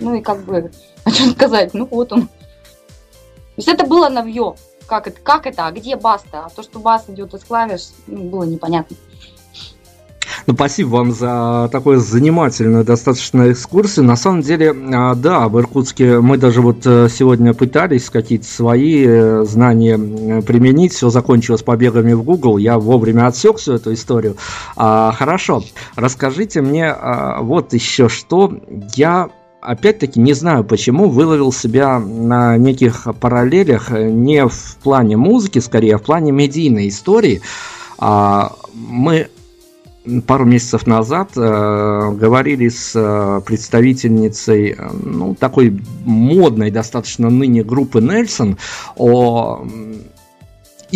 [0.00, 0.72] Ну и как бы,
[1.04, 2.28] а что сказать, ну вот он.
[2.28, 4.56] То есть это было навье
[4.86, 6.46] как это, как это, а где бас-то?
[6.46, 8.96] А то, что бас идет из клавиш, ну, было непонятно.
[10.46, 14.04] Ну, спасибо вам за такую занимательную достаточно экскурсию.
[14.04, 19.04] На самом деле, а, да, в Иркутске мы даже вот э, сегодня пытались какие-то свои
[19.06, 20.92] э, знания применить.
[20.92, 22.58] Все закончилось побегами в Google.
[22.58, 24.36] Я вовремя отсек всю эту историю.
[24.76, 25.64] А, хорошо,
[25.96, 28.52] расскажите мне а, вот еще что.
[28.94, 29.30] Я
[29.66, 35.98] опять-таки не знаю почему, выловил себя на неких параллелях не в плане музыки, скорее, а
[35.98, 37.42] в плане медийной истории.
[37.98, 39.28] А, мы
[40.26, 41.40] пару месяцев назад э,
[42.12, 48.56] говорили с э, представительницей э, ну, такой модной достаточно ныне группы Нельсон
[48.96, 49.66] о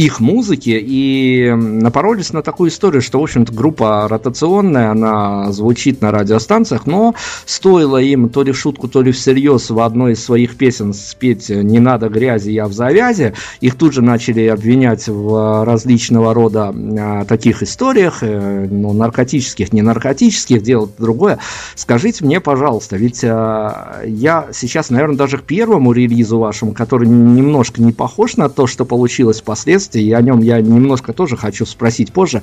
[0.00, 6.10] их музыки и напоролись на такую историю, что, в общем-то, группа ротационная, она звучит на
[6.10, 10.56] радиостанциях, но стоило им то ли в шутку, то ли всерьез в одной из своих
[10.56, 16.32] песен спеть «Не надо грязи, я в завязи», их тут же начали обвинять в различного
[16.32, 21.40] рода а, таких историях, э, ну, наркотических, не наркотических, делать другое.
[21.74, 27.82] Скажите мне, пожалуйста, ведь а, я сейчас, наверное, даже к первому релизу вашему, который немножко
[27.82, 31.66] не похож на то, что получилось впоследствии, детстве, и о нем я немножко тоже хочу
[31.66, 32.42] спросить позже.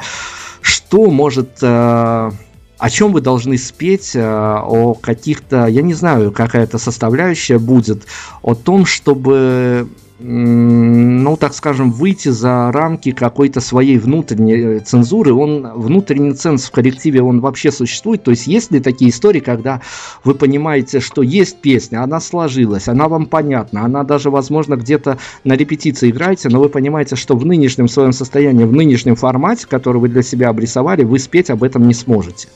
[0.62, 1.58] Что может...
[1.62, 2.32] Э,
[2.80, 8.04] о чем вы должны спеть, э, о каких-то, я не знаю, какая-то составляющая будет,
[8.44, 9.88] о том, чтобы
[10.19, 15.34] ну, так скажем, выйти за рамки какой-то своей внутренней э, цензуры.
[15.34, 18.23] Он, внутренний ценз в коллективе, он вообще существует.
[18.23, 19.82] То есть есть ли такие истории, когда
[20.23, 25.53] вы понимаете, что есть песня, она сложилась, она вам понятна, она даже, возможно, где-то на
[25.53, 30.09] репетиции играете, но вы понимаете, что в нынешнем своем состоянии, в нынешнем формате, который вы
[30.09, 32.47] для себя обрисовали, вы спеть об этом не сможете.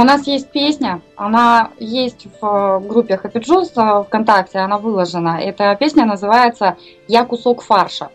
[0.00, 5.38] У нас есть песня, она есть в э, группе Happy Juice э, ВКонтакте, она выложена.
[5.38, 8.08] Эта песня называется «Я кусок фарша».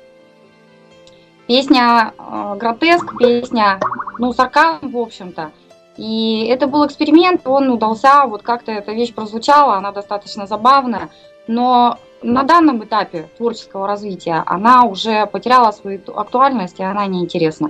[1.45, 3.79] Песня э, гротеск, песня,
[4.17, 5.51] ну, сарказм, в общем-то.
[5.97, 11.11] И это был эксперимент, он удался, вот как-то эта вещь прозвучала, она достаточно забавная,
[11.45, 17.69] но на данном этапе творческого развития она уже потеряла свою актуальность, и она неинтересна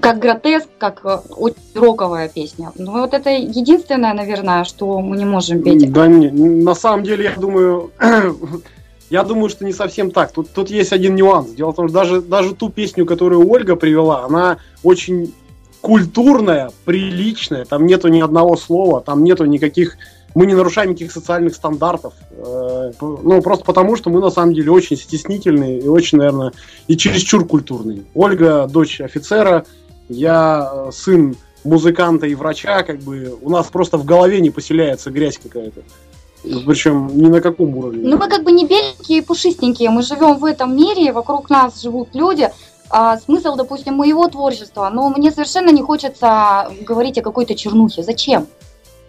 [0.00, 2.72] как гротеск, как э, очень роковая песня.
[2.76, 5.90] Ну вот это единственное, наверное, что мы не можем петь.
[5.92, 7.90] Да, не, на самом деле, я думаю,
[9.10, 10.32] я думаю, что не совсем так.
[10.32, 11.50] Тут, тут есть один нюанс.
[11.50, 15.32] Дело в том, что даже, даже ту песню, которую Ольга привела, она очень
[15.80, 17.64] культурная, приличная.
[17.64, 19.96] Там нету ни одного слова, там нету никаких
[20.38, 22.14] мы не нарушаем никаких социальных стандартов.
[22.30, 26.52] Э, ну, просто потому, что мы на самом деле очень стеснительные и очень, наверное,
[26.86, 28.04] и чересчур культурные.
[28.14, 29.66] Ольга, дочь офицера,
[30.08, 31.34] я э, сын
[31.64, 35.80] музыканта и врача, как бы у нас просто в голове не поселяется грязь какая-то.
[36.44, 38.08] Причем ни на каком уровне.
[38.08, 39.90] Ну, мы как бы не беленькие и пушистенькие.
[39.90, 42.48] Мы живем в этом мире, вокруг нас живут люди.
[42.90, 48.04] А смысл, допустим, моего творчества, но мне совершенно не хочется говорить о какой-то чернухе.
[48.04, 48.46] Зачем?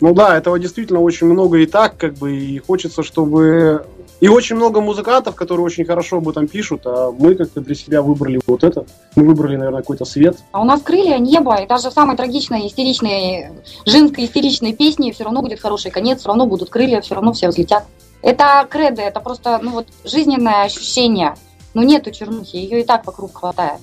[0.02, 3.86] Ну да, этого действительно очень много и так, как бы, и хочется, чтобы...
[4.22, 8.02] И очень много музыкантов, которые очень хорошо об этом пишут, а мы как-то для себя
[8.02, 8.86] выбрали вот это.
[9.16, 10.38] Мы выбрали, наверное, какой-то свет.
[10.52, 13.52] А у нас крылья, небо, и даже в самой трагичной, истеричной,
[13.86, 17.48] женской истеричной песне все равно будет хороший конец, все равно будут крылья, все равно все
[17.48, 17.86] взлетят.
[18.22, 21.36] Это кредо, это просто, ну вот, жизненное ощущение.
[21.74, 23.80] Ну нету чернухи, ее и так вокруг хватает.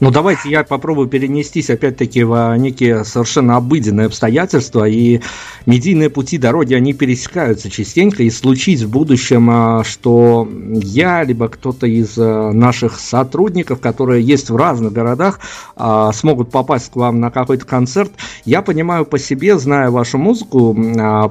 [0.00, 5.20] Ну, давайте я попробую перенестись опять-таки в некие совершенно обыденные обстоятельства, и
[5.66, 11.88] медийные пути дороги, они пересекаются частенько, и случить в будущем, а, что я, либо кто-то
[11.88, 15.40] из а, наших сотрудников, которые есть в разных городах,
[15.74, 18.12] а, смогут попасть к вам на какой-то концерт,
[18.44, 20.76] я понимаю по себе, зная вашу музыку,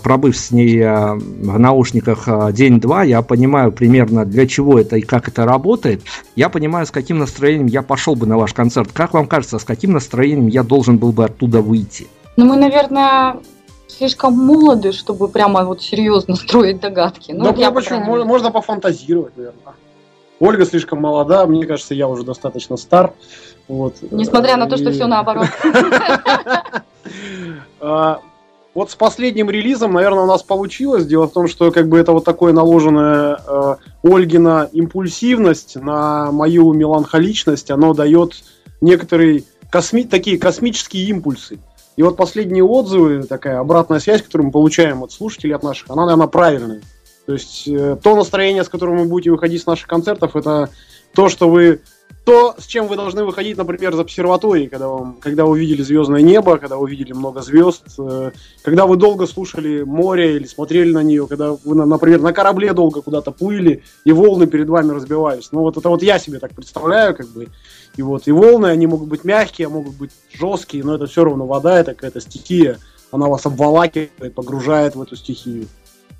[0.03, 5.45] пробыв с ней в наушниках день-два, я понимаю примерно для чего это и как это
[5.45, 6.03] работает,
[6.35, 8.91] я понимаю, с каким настроением я пошел бы на ваш концерт.
[8.91, 12.07] Как вам кажется, с каким настроением я должен был бы оттуда выйти?
[12.35, 13.37] Ну, мы, наверное,
[13.87, 17.31] слишком молоды, чтобы прямо вот серьезно строить догадки.
[17.31, 18.01] Ну, да, почему?
[18.01, 19.75] Можно, можно пофантазировать, наверное.
[20.39, 23.13] Ольга слишком молода, мне кажется, я уже достаточно стар.
[23.67, 23.95] Вот.
[24.11, 25.47] Несмотря на то, что все наоборот.
[28.77, 31.07] Вот с последним релизом, наверное, у нас получилось.
[31.07, 36.71] Дело в том, что как бы это вот такое наложенное э, Ольгина импульсивность на мою
[36.73, 38.35] меланхоличность, оно дает
[38.79, 41.57] некоторые косми такие космические импульсы.
[41.95, 46.05] И вот последние отзывы, такая обратная связь, которую мы получаем от слушателей, от наших, она,
[46.05, 46.81] наверное, правильная.
[47.25, 50.69] То есть э, то настроение, с которым вы будете выходить с наших концертов, это
[51.15, 51.81] то, что вы
[52.27, 56.21] то, с чем вы должны выходить, например, из обсерватории, когда, вам, когда вы увидели звездное
[56.21, 58.31] небо, когда вы увидели много звезд, э,
[58.63, 63.01] когда вы долго слушали море или смотрели на нее, когда вы, например, на корабле долго
[63.01, 65.53] куда-то плыли, и волны перед вами разбивались.
[65.53, 67.47] Ну, вот это вот я себе так представляю, как бы.
[67.95, 71.47] И вот, и волны, они могут быть мягкие, могут быть жесткие, но это все равно
[71.47, 72.77] вода, это какая-то стихия.
[73.09, 75.67] Она вас обволакивает, погружает в эту стихию.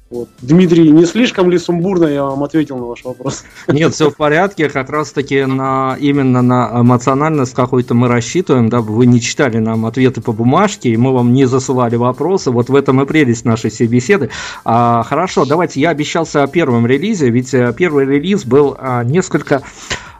[0.09, 0.29] Вот.
[0.41, 3.43] Дмитрий, не слишком ли сумбурно я вам ответил на ваш вопрос?
[3.67, 8.93] Нет, все в порядке, как раз таки на, именно на эмоциональность какой-то мы рассчитываем, дабы
[8.93, 12.75] вы не читали нам ответы по бумажке, и мы вам не засылали вопросы, вот в
[12.75, 14.29] этом и прелесть нашей всей беседы.
[14.63, 19.61] А, хорошо, давайте, я обещался о первом релизе, ведь э, первый релиз был а, несколько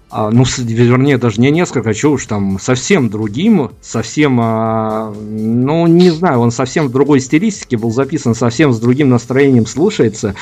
[0.09, 6.11] а, ну, вернее, даже не несколько, что уж там, совсем другим, совсем, а, ну, не
[6.11, 10.33] знаю, он совсем в другой стилистике был записан, совсем с другим настроением слушается.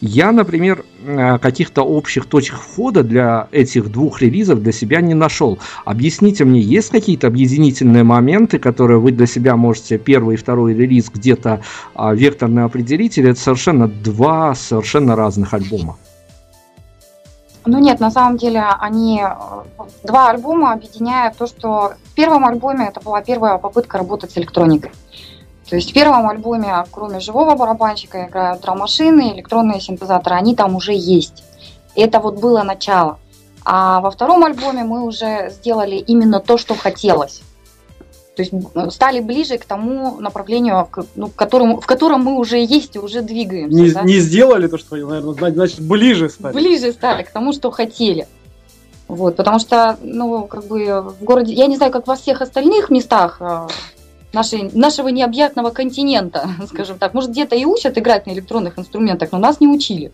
[0.00, 5.60] Я, например, а, каких-то общих точек входа для этих двух релизов для себя не нашел.
[5.84, 11.08] Объясните мне, есть какие-то объединительные моменты, которые вы для себя можете первый и второй релиз
[11.14, 11.62] где-то
[11.94, 15.96] а, векторно определить, или это совершенно два совершенно разных альбома?
[17.66, 22.88] Ну нет, на самом деле они э, два альбома объединяют то, что в первом альбоме
[22.88, 24.92] это была первая попытка работать с электроникой.
[25.68, 30.92] То есть в первом альбоме, кроме живого барабанщика, играют драм-машины, электронные синтезаторы, они там уже
[30.92, 31.42] есть.
[31.96, 33.18] Это вот было начало.
[33.64, 37.40] А во втором альбоме мы уже сделали именно то, что хотелось.
[38.36, 38.52] То есть
[38.90, 42.98] стали ближе к тому направлению, к, ну, к которому, в котором мы уже есть и
[42.98, 43.76] уже двигаемся.
[43.76, 44.02] Не, да?
[44.02, 46.52] не сделали то, что наверное, значит, ближе стали.
[46.52, 48.26] Ближе стали к тому, что хотели.
[49.06, 52.90] Вот, потому что, ну, как бы в городе, я не знаю, как во всех остальных
[52.90, 53.68] местах а,
[54.32, 59.38] нашей, нашего необъятного континента, скажем так, может, где-то и учат играть на электронных инструментах, но
[59.38, 60.10] нас не учили.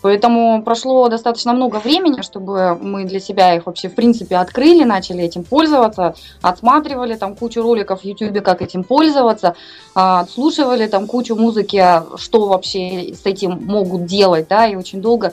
[0.00, 5.24] Поэтому прошло достаточно много времени, чтобы мы для себя их вообще в принципе открыли, начали
[5.24, 9.56] этим пользоваться, отсматривали там кучу роликов в YouTube, как этим пользоваться,
[9.94, 11.84] а, отслушивали там кучу музыки,
[12.16, 15.32] что вообще с этим могут делать, да, и очень долго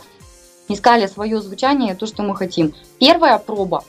[0.67, 2.73] искали свое звучание, то, что мы хотим.
[2.99, 3.83] Первая проба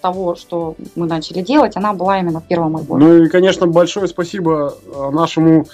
[0.00, 3.04] того, что мы начали делать, она была именно в первом альбоме.
[3.04, 5.66] Ну и, конечно, большое спасибо а, нашему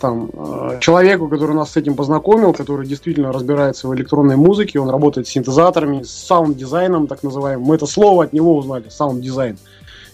[0.00, 4.90] там, э, человеку, который нас с этим познакомил, который действительно разбирается в электронной музыке, он
[4.90, 7.66] работает с синтезаторами, с саунд-дизайном, так называемым.
[7.66, 9.58] Мы это слово от него узнали, саунд-дизайн.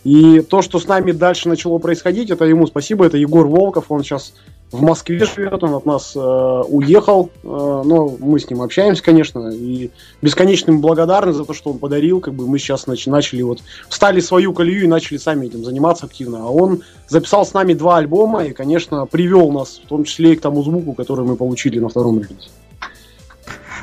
[0.05, 4.05] И то, что с нами дальше начало происходить, это ему спасибо, это Егор Волков, он
[4.05, 4.35] сейчас
[4.73, 9.49] в Москве живет, он от нас э, уехал, э, но мы с ним общаемся, конечно,
[9.49, 9.91] и
[10.23, 13.61] бесконечно ему благодарны за то, что он подарил, как бы мы сейчас нач- начали вот,
[13.89, 17.99] встали свою колею и начали сами этим заниматься активно, а он записал с нами два
[17.99, 21.79] альбома и, конечно, привел нас, в том числе и к тому звуку, который мы получили
[21.79, 22.51] на втором релизе.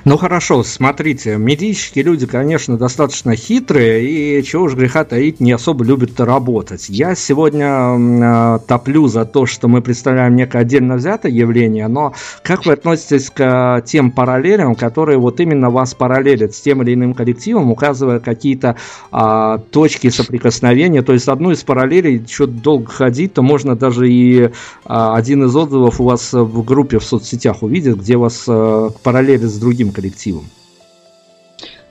[0.06, 5.86] Ну хорошо, смотрите, медийщики люди, конечно, достаточно хитрые и, чего уж греха таить, не особо
[5.86, 6.90] любят работать.
[6.90, 12.66] Я сегодня э, топлю за то, что мы представляем некое отдельно взятое явление, но как
[12.66, 17.72] вы относитесь к тем параллелям, которые вот именно вас параллелят с тем или иным коллективом,
[17.72, 18.76] указывая какие-то
[19.10, 24.42] э, точки соприкосновения, то есть одну из параллелей, что долго ходить, то можно даже и
[24.42, 24.50] э,
[24.84, 29.58] один из отзывов у вас в группе в соцсетях увидеть, где вас э, параллели с
[29.58, 30.50] другим коллективом?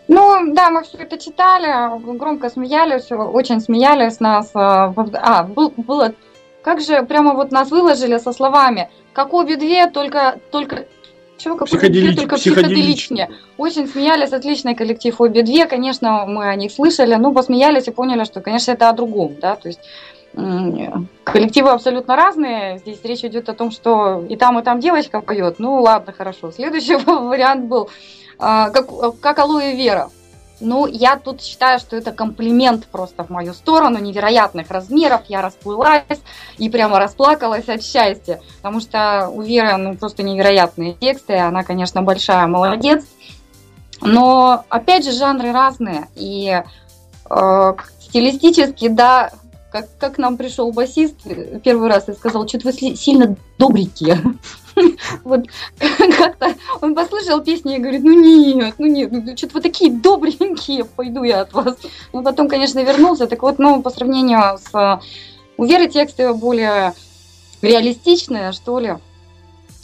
[0.08, 4.50] Ну, да, мы все это читали, громко смеялись, очень смеялись нас.
[4.54, 6.12] А, а был, было,
[6.62, 10.86] как же прямо вот нас выложили со словами, как обе две, только, только
[11.38, 13.30] чего, как Психоделич, две, только психоделичнее.
[13.56, 18.24] Очень смеялись, отличный коллектив обе две, конечно, мы о них слышали, ну, посмеялись и поняли,
[18.24, 19.80] что, конечно, это о другом, да, то есть
[20.34, 22.78] коллективы абсолютно разные.
[22.78, 25.58] Здесь речь идет о том, что и там, и там девочка поет.
[25.58, 26.50] Ну ладно, хорошо.
[26.52, 27.90] Следующий вариант был
[28.38, 28.88] а, как,
[29.20, 30.10] как алоэ вера.
[30.64, 35.22] Ну, я тут считаю, что это комплимент просто в мою сторону, невероятных размеров.
[35.26, 36.04] Я расплылась
[36.56, 42.02] и прямо расплакалась от счастья, потому что у Веры ну, просто невероятные тексты, она, конечно,
[42.02, 43.04] большая молодец.
[44.00, 46.62] Но, опять же, жанры разные, и
[47.28, 49.30] э, стилистически, да,
[49.72, 51.16] как, как нам пришел басист
[51.64, 54.22] первый раз и сказал, что-то вы сильно добренькие.
[55.24, 55.44] Вот
[56.18, 60.86] как-то он послушал песню и говорит, ну нет, ну нет, ну что-то вы такие добренькие,
[60.86, 61.76] пойду я от вас.
[62.14, 63.26] Ну потом, конечно, вернулся.
[63.26, 65.00] Так вот, ну, по сравнению с...
[65.58, 66.94] У Веры тексты более
[67.60, 68.96] реалистичные, что ли.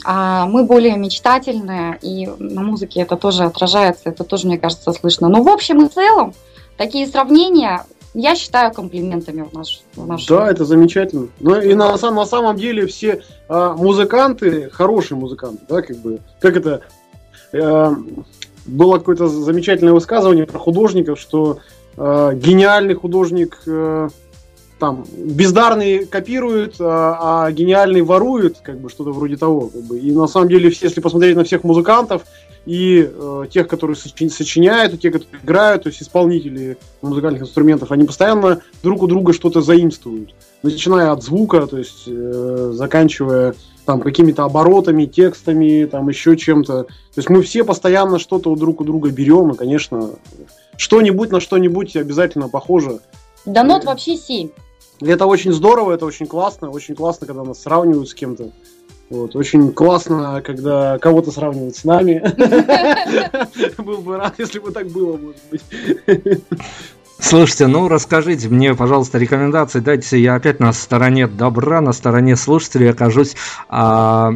[0.07, 5.29] А мы более мечтательные, и на музыке это тоже отражается, это тоже, мне кажется, слышно.
[5.29, 6.33] Но в общем и целом,
[6.79, 7.85] такие сравнения
[8.19, 11.29] я считаю комплиментами в наш, в наш Да, это замечательно.
[11.39, 16.57] Ну и на, на самом деле все а, музыканты, хорошие музыканты, да, как бы, как
[16.57, 16.83] это,
[17.53, 17.95] а,
[18.67, 21.61] было какое-то замечательное высказывание про художников, что
[21.97, 24.09] а, гениальный художник а,
[24.81, 29.69] там бездарный копирует, а, а гениальный ворует, как бы что-то вроде того.
[29.69, 29.97] Как бы.
[29.97, 32.23] И на самом деле, если посмотреть на всех музыкантов,
[32.69, 38.05] и э, тех, которые сочиняют, и те, которые играют, то есть исполнители музыкальных инструментов, они
[38.05, 40.35] постоянно друг у друга что-то заимствуют.
[40.63, 43.55] Начиная от звука, то есть э, заканчивая
[43.87, 46.83] там какими-то оборотами, текстами, там еще чем-то.
[46.85, 50.11] То есть мы все постоянно что-то друг у друга берем, и, конечно,
[50.77, 53.01] что-нибудь на что-нибудь обязательно похоже.
[53.47, 54.51] Да нот вообще 7.
[55.01, 58.51] Это очень здорово, это очень классно, очень классно, когда нас сравнивают с кем-то.
[59.11, 62.23] Вот, очень классно, когда кого-то сравнивают с нами.
[63.83, 65.63] Был бы рад, если бы так было, может быть.
[67.19, 69.81] Слушайте, ну расскажите мне, пожалуйста, рекомендации.
[69.81, 73.35] Дайте я опять на стороне добра, на стороне слушателей окажусь.
[73.69, 74.35] А,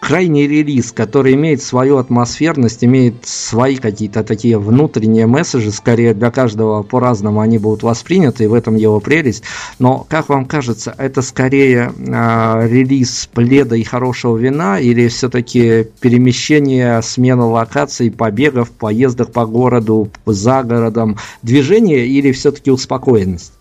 [0.00, 6.82] крайний релиз, который имеет свою атмосферность, имеет свои какие-то такие внутренние месседжи, скорее для каждого
[6.82, 9.44] по-разному они будут восприняты, и в этом его прелесть.
[9.78, 17.02] Но, как вам кажется, это скорее э, релиз пледа и хорошего вина, или все-таки перемещение,
[17.02, 23.52] смена локаций, побегов, поездок по городу, за городом, движение, или все-таки успокоенность?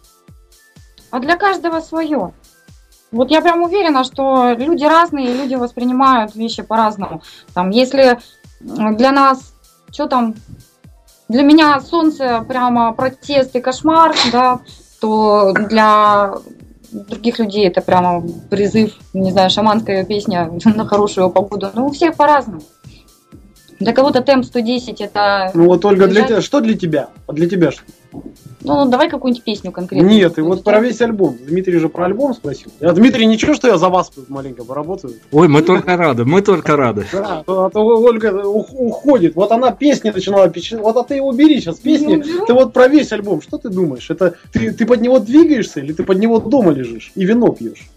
[1.11, 2.31] А для каждого свое.
[3.11, 7.21] Вот я прям уверена, что люди разные, люди воспринимают вещи по-разному.
[7.53, 8.19] Там, если
[8.59, 9.53] для нас,
[9.91, 10.35] что там,
[11.27, 14.59] для меня солнце прямо протест и кошмар, да,
[14.99, 16.33] то для
[16.91, 21.69] других людей это прямо призыв, не знаю, шаманская песня на хорошую погоду.
[21.73, 22.61] Ну, у всех по-разному.
[23.79, 25.51] Для кого-то темп 110 это...
[25.53, 27.09] Ну вот, Ольга, для тебя, что для тебя?
[27.27, 27.83] А для тебя что?
[28.61, 30.05] Ну, давай какую-нибудь песню конкретно.
[30.05, 31.37] Нет, и вот про весь альбом.
[31.47, 32.71] Дмитрий же про альбом спросил.
[32.81, 35.13] А Дмитрий, ничего, что я за вас маленько поработаю?
[35.31, 37.05] Ой, мы только рады, мы только рады.
[37.13, 39.35] Да, а то Ольга уходит.
[39.35, 40.83] Вот она песни начинала печатать.
[40.83, 42.21] Вот а ты убери сейчас песни.
[42.47, 44.09] Ты вот про весь альбом, что ты думаешь?
[44.09, 47.87] Это ты, ты под него двигаешься или ты под него дома лежишь и вино пьешь?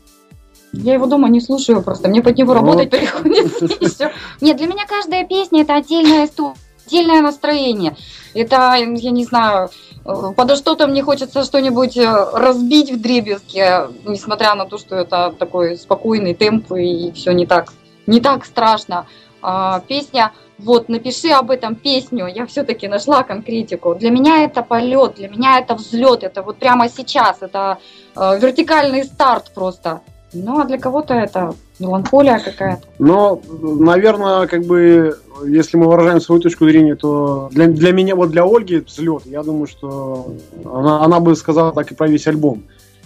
[0.72, 4.10] Я его дома не слушаю просто, мне под него работать приходится.
[4.40, 6.54] Нет, для меня каждая песня это отдельная история,
[6.86, 7.94] отдельное настроение.
[8.34, 9.68] Это, я не знаю,
[10.04, 15.34] э, подо что-то мне хочется что-нибудь э, разбить в дребезге, несмотря на то, что это
[15.38, 17.72] такой спокойный темп и все не так,
[18.06, 19.06] не так страшно.
[19.42, 23.94] А, песня вот, напиши об этом песню, я все-таки нашла конкретику.
[23.94, 27.78] Для меня это полет, для меня это взлет, это вот прямо сейчас, это
[28.14, 30.00] э, вертикальный старт просто.
[30.34, 32.86] Ну, а для кого-то это меланхолия какая-то.
[32.98, 38.30] Но, наверное, как бы, если мы выражаем свою точку зрения, то для, для меня, вот
[38.30, 42.62] для Ольги взлет, я думаю, что она, она бы сказала так и про весь альбом.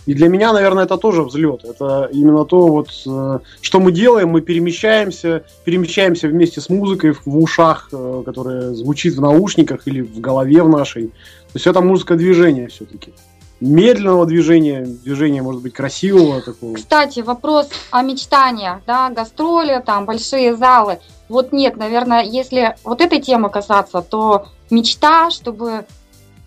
[0.07, 1.65] И для меня, наверное, это тоже взлет.
[1.65, 7.39] Это именно то, вот, э, что мы делаем, мы перемещаемся, перемещаемся вместе с музыкой в
[7.39, 11.09] ушах, э, которая звучит в наушниках или в голове в нашей.
[11.09, 13.13] То есть это музыка движения все-таки
[13.61, 16.75] медленного движения, движения, может быть, красивого такого.
[16.75, 20.99] Кстати, вопрос о мечтаниях, да, гастроли, там, большие залы.
[21.29, 25.87] Вот нет, наверное, если вот этой темы касаться, то мечта, чтобы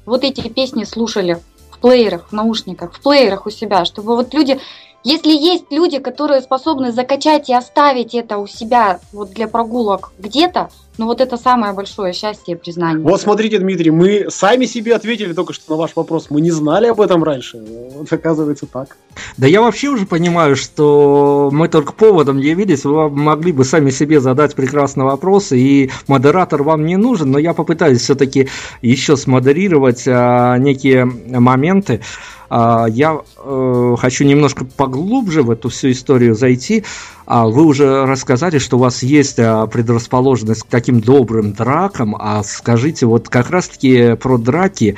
[0.06, 1.40] вот эти песни слушали
[1.72, 4.60] в плеерах, в наушниках, в плеерах у себя, чтобы вот люди
[5.04, 10.70] если есть люди, которые способны закачать и оставить это у себя вот для прогулок где-то,
[11.00, 13.00] ну вот это самое большое счастье и признание.
[13.00, 16.28] Вот смотрите, Дмитрий, мы сами себе ответили только что на ваш вопрос.
[16.30, 17.64] Мы не знали об этом раньше.
[17.96, 18.98] Вот оказывается так.
[19.38, 22.84] Да я вообще уже понимаю, что мы только поводом явились.
[22.84, 27.54] Вы могли бы сами себе задать прекрасный вопрос, и модератор вам не нужен, но я
[27.54, 28.50] попытаюсь все-таки
[28.82, 32.02] еще смодерировать а, некие моменты.
[32.50, 36.84] А, я э, хочу немножко поглубже в эту всю историю зайти.
[37.26, 42.16] А вы уже рассказали, что у вас есть а, предрасположенность к таким добрым дракам.
[42.20, 44.96] А скажите, вот как раз-таки про драки.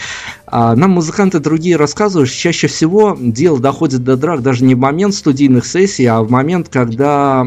[0.52, 5.16] Нам музыканты другие рассказывают, что чаще всего дело доходит до драк даже не в момент
[5.16, 7.46] студийных сессий, а в момент, когда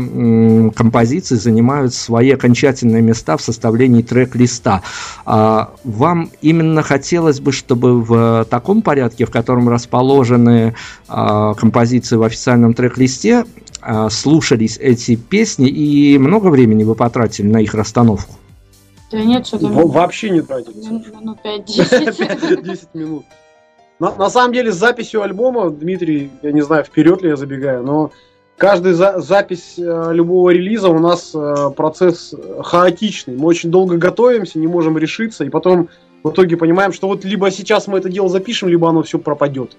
[0.75, 4.83] композиции занимают свои окончательные места в составлении трек-листа.
[5.27, 10.75] Вам именно хотелось бы, чтобы в таком порядке, в котором расположены
[11.07, 13.45] композиции в официальном трек-листе,
[13.87, 18.33] а, слушались эти песни, и много времени вы потратили на их расстановку?
[19.15, 19.69] Да нет, что-то...
[19.69, 20.75] Вообще не тратили.
[20.75, 22.63] Минут 5-10.
[22.63, 23.25] 10 минут.
[24.01, 27.85] На, на самом деле, с записью альбома, Дмитрий, я не знаю, вперед ли я забегаю,
[27.85, 28.11] но
[28.57, 32.35] каждая за, запись э, любого релиза у нас э, процесс
[32.65, 33.37] хаотичный.
[33.37, 35.91] Мы очень долго готовимся, не можем решиться, и потом
[36.25, 39.77] в итоге понимаем, что вот либо сейчас мы это дело запишем, либо оно все пропадет.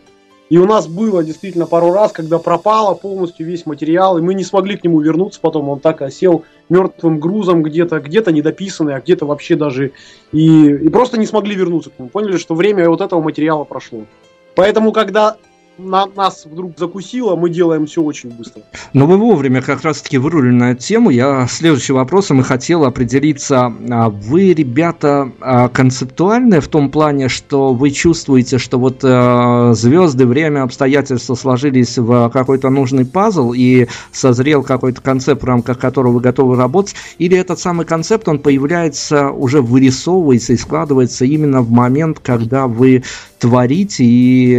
[0.49, 4.43] И у нас было действительно пару раз, когда пропало полностью весь материал, и мы не
[4.43, 5.69] смогли к нему вернуться потом.
[5.69, 9.91] Он так осел мертвым грузом где-то, где-то недописанный, а где-то вообще даже
[10.31, 12.09] и, и просто не смогли вернуться к нему.
[12.09, 14.05] Поняли, что время вот этого материала прошло.
[14.53, 15.37] Поэтому, когда
[15.77, 18.61] на, нас вдруг закусило, мы делаем все очень быстро.
[18.93, 21.09] Но вы вовремя как раз-таки вырулили на эту тему.
[21.09, 23.73] Я следующий вопросом и хотел определиться.
[23.89, 30.25] А вы, ребята, а, концептуальные в том плане, что вы чувствуете, что вот а, звезды,
[30.25, 36.19] время, обстоятельства сложились в какой-то нужный пазл и созрел какой-то концепт, в рамках которого вы
[36.21, 42.19] готовы работать, или этот самый концепт, он появляется, уже вырисовывается и складывается именно в момент,
[42.19, 43.03] когда вы
[43.45, 44.53] творите и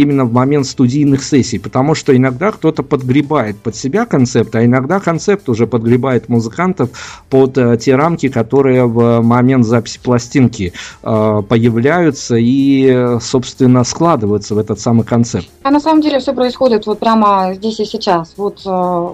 [0.00, 5.00] именно в момент студийных сессий, потому что иногда кто-то подгребает под себя концепт, а иногда
[5.00, 6.90] концепт уже подгребает музыкантов
[7.30, 10.72] под э, те рамки, которые в момент записи пластинки
[11.02, 15.48] э, появляются и, собственно, складываются в этот самый концепт.
[15.64, 18.34] А на самом деле все происходит вот прямо здесь и сейчас.
[18.36, 19.08] Вот э,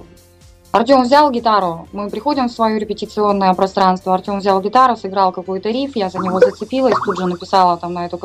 [0.73, 5.93] Артем взял гитару, мы приходим в свое репетиционное пространство, Артем взял гитару, сыграл какой-то риф,
[5.97, 8.19] я за него зацепилась, тут же написала там на эту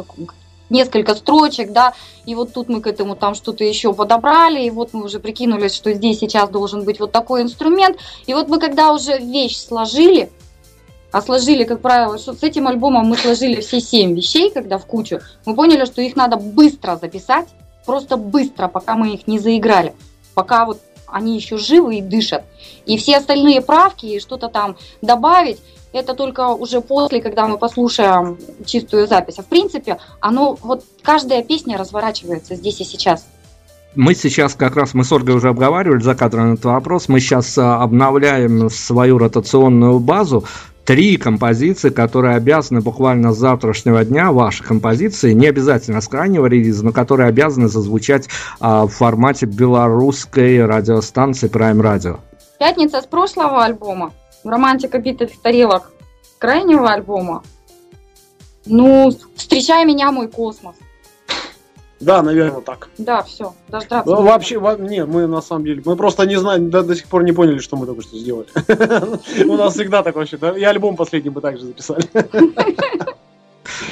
[0.70, 1.94] несколько строчек, да,
[2.26, 5.74] и вот тут мы к этому там что-то еще подобрали, и вот мы уже прикинулись,
[5.74, 7.98] что здесь сейчас должен быть вот такой инструмент,
[8.28, 10.32] и вот мы когда уже вещь сложили,
[11.12, 14.86] а сложили, как правило, что с этим альбомом мы сложили все семь вещей, когда в
[14.86, 17.48] кучу, мы поняли, что их надо быстро записать,
[17.86, 19.96] просто быстро, пока мы их не заиграли,
[20.36, 20.80] пока вот
[21.12, 22.44] они еще живы и дышат.
[22.86, 25.60] И все остальные правки и что-то там добавить,
[25.94, 29.36] это только уже после, когда мы послушаем чистую запись.
[29.40, 33.26] А в принципе, оно вот каждая песня разворачивается здесь и сейчас.
[33.96, 37.58] Мы сейчас как раз, мы с Ольгой уже обговаривали за кадром этот вопрос, мы сейчас
[37.58, 40.46] а, обновляем свою ротационную базу,
[40.86, 46.86] три композиции, которые обязаны буквально с завтрашнего дня, ваши композиции, не обязательно с крайнего релиза,
[46.86, 48.30] но которые обязаны зазвучать
[48.60, 52.20] а, в формате белорусской радиостанции Prime Radio.
[52.60, 54.12] Пятница с прошлого альбома
[54.44, 55.92] романтика битых тарелок
[56.38, 57.44] крайнего альбома.
[58.66, 60.76] Ну, встречай меня, мой космос.
[62.00, 62.90] Да, наверное, так.
[62.98, 64.10] Да, все, дождаться.
[64.10, 67.08] Ну, вообще, во, не, мы на самом деле, мы просто не знаем, до, до сих
[67.08, 68.48] пор не поняли, что мы только что сделали.
[69.50, 72.04] У нас всегда так вообще, и альбом последний мы также записали.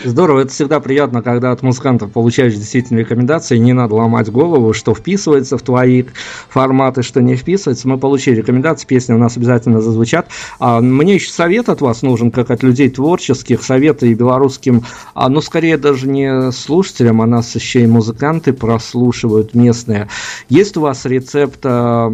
[0.04, 4.94] Здорово, это всегда приятно, когда от музыкантов получаешь действительно рекомендации, не надо ломать голову, что
[4.94, 6.06] вписывается в твои
[6.50, 7.88] форматы, что не вписывается.
[7.88, 10.28] Мы получили рекомендации, песни у нас обязательно зазвучат.
[10.60, 15.30] А мне еще совет от вас нужен, как от людей творческих, советы и белорусским, а,
[15.30, 20.08] ну, скорее даже не слушателям, а нас еще и музыканты прослушивают местные.
[20.50, 22.14] Есть у вас рецепт, а,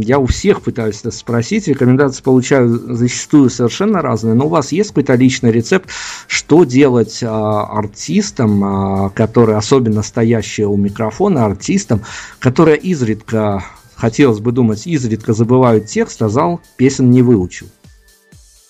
[0.00, 4.90] я у всех пытаюсь это спросить, рекомендации получаю зачастую совершенно разные, но у вас есть
[4.90, 5.90] какой-то личный рецепт,
[6.26, 12.04] что делать делать а, артистам, а, которые, особенно стоящие у микрофона, артистам,
[12.38, 13.64] которые изредка,
[13.96, 17.66] хотелось бы думать, изредка забывают текст, а зал песен не выучил.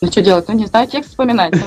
[0.00, 0.48] Ну что делать?
[0.48, 1.54] Ну не знаю, текст вспоминать.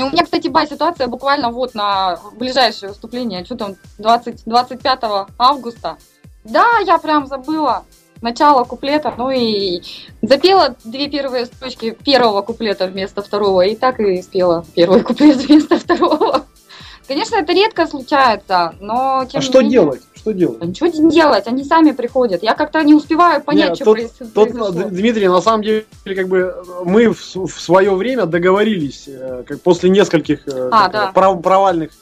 [0.00, 5.00] Ну, у меня, кстати, была ситуация буквально вот на ближайшее выступление, что там, 20, 25
[5.36, 5.96] августа.
[6.44, 7.84] Да, я прям забыла
[8.20, 9.82] начало куплета, ну и
[10.22, 15.78] запела две первые строчки первого куплета вместо второго, и так и спела первый куплет вместо
[15.78, 16.44] второго.
[17.08, 19.72] Конечно, это редко случается, но тем а что менее...
[19.72, 20.02] делать?
[20.14, 20.62] Что делать?
[20.62, 22.42] ничего делать, они сами приходят.
[22.42, 24.72] Я как-то не успеваю понять, Нет, что тут, произошло.
[24.72, 26.54] Тут, Дмитрий, на самом деле, как бы
[26.84, 31.34] мы в, в свое время договорились, э, как после нескольких э, а, так, да.
[31.34, 31.92] провальных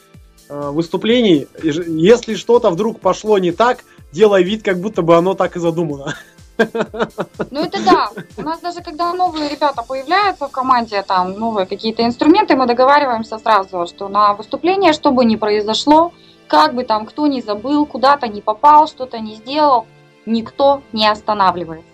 [0.49, 5.57] э, выступлений, если что-то вдруг пошло не так, делая вид, как будто бы оно так
[5.57, 6.15] и задумано.
[6.59, 8.11] Ну это да.
[8.37, 13.39] У нас даже когда новые ребята появляются в команде, там новые какие-то инструменты, мы договариваемся
[13.39, 16.13] сразу, что на выступление, что бы ни произошло,
[16.49, 19.87] как бы там кто ни забыл, куда-то не попал, что-то не сделал,
[20.25, 21.85] никто не останавливает.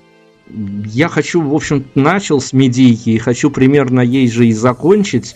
[0.48, 5.34] Я хочу, в общем, начал с медийки и хочу примерно ей же и закончить.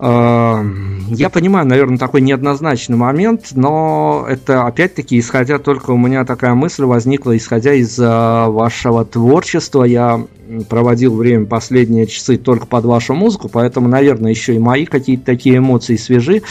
[0.00, 0.64] А,
[1.08, 6.84] я понимаю, наверное, такой неоднозначный момент, но это опять-таки, исходя только у меня такая мысль
[6.84, 9.82] возникла, исходя из а, вашего творчества.
[9.82, 10.24] Я
[10.68, 15.58] проводил время последние часы только под вашу музыку, поэтому, наверное, еще и мои какие-то такие
[15.58, 16.42] эмоции свежи.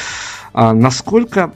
[0.53, 1.53] А насколько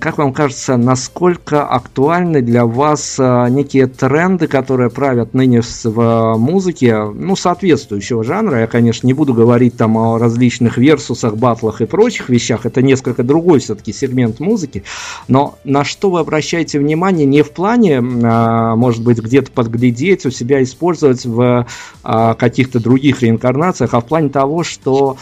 [0.00, 7.04] как вам кажется, насколько актуальны для вас а, некие тренды, которые правят ныне в музыке,
[7.04, 8.60] ну, соответствующего жанра?
[8.60, 13.22] Я, конечно, не буду говорить там о различных версусах, батлах и прочих вещах, это несколько
[13.22, 14.82] другой все-таки сегмент музыки,
[15.28, 17.26] но на что вы обращаете внимание?
[17.26, 21.66] Не в плане, а, может быть, где-то подглядеть, у себя использовать в
[22.02, 25.16] а, каких-то других реинкарнациях, а в плане того, что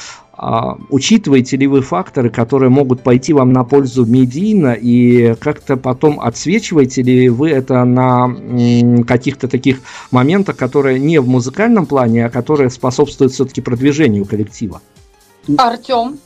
[0.89, 7.03] учитываете ли вы факторы, которые могут пойти вам на пользу медийно, и как-то потом отсвечиваете
[7.03, 9.81] ли вы это на каких-то таких
[10.11, 14.81] моментах, которые не в музыкальном плане, а которые способствуют все-таки продвижению коллектива?
[15.59, 16.19] Артем,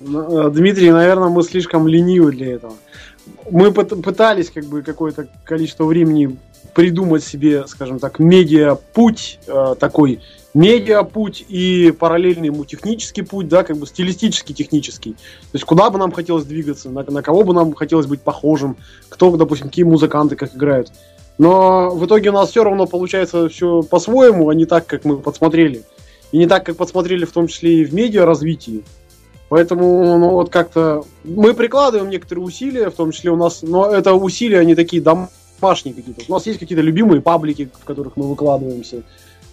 [0.00, 2.74] Ну, Дмитрий, наверное, мы слишком ленивы для этого.
[3.50, 6.38] Мы пытались как бы какое-то количество времени
[6.74, 10.20] придумать себе, скажем так, медиа-путь э, такой,
[10.54, 15.12] медиа-путь и параллельный ему технический путь, да, как бы стилистический технический.
[15.12, 18.76] То есть куда бы нам хотелось двигаться, на, на кого бы нам хотелось быть похожим,
[19.08, 20.90] кто, допустим, какие музыканты как играют.
[21.38, 25.18] Но в итоге у нас все равно получается все по-своему, а не так, как мы
[25.18, 25.84] подсмотрели.
[26.32, 28.84] И не так, как подсмотрели в том числе и в медиа развитии.
[29.48, 34.12] Поэтому, ну вот как-то мы прикладываем некоторые усилия, в том числе у нас, но это
[34.14, 36.22] усилия, они такие домашние какие-то.
[36.28, 39.04] У нас есть какие-то любимые паблики, в которых мы выкладываемся.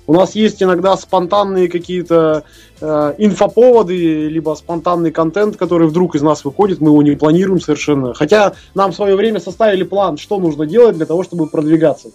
[0.08, 2.44] У нас есть иногда спонтанные какие-то
[2.80, 8.14] э, инфоповоды, либо спонтанный контент, который вдруг из нас выходит, мы его не планируем совершенно.
[8.14, 12.10] Хотя нам в свое время составили план, что нужно делать для того, чтобы продвигаться.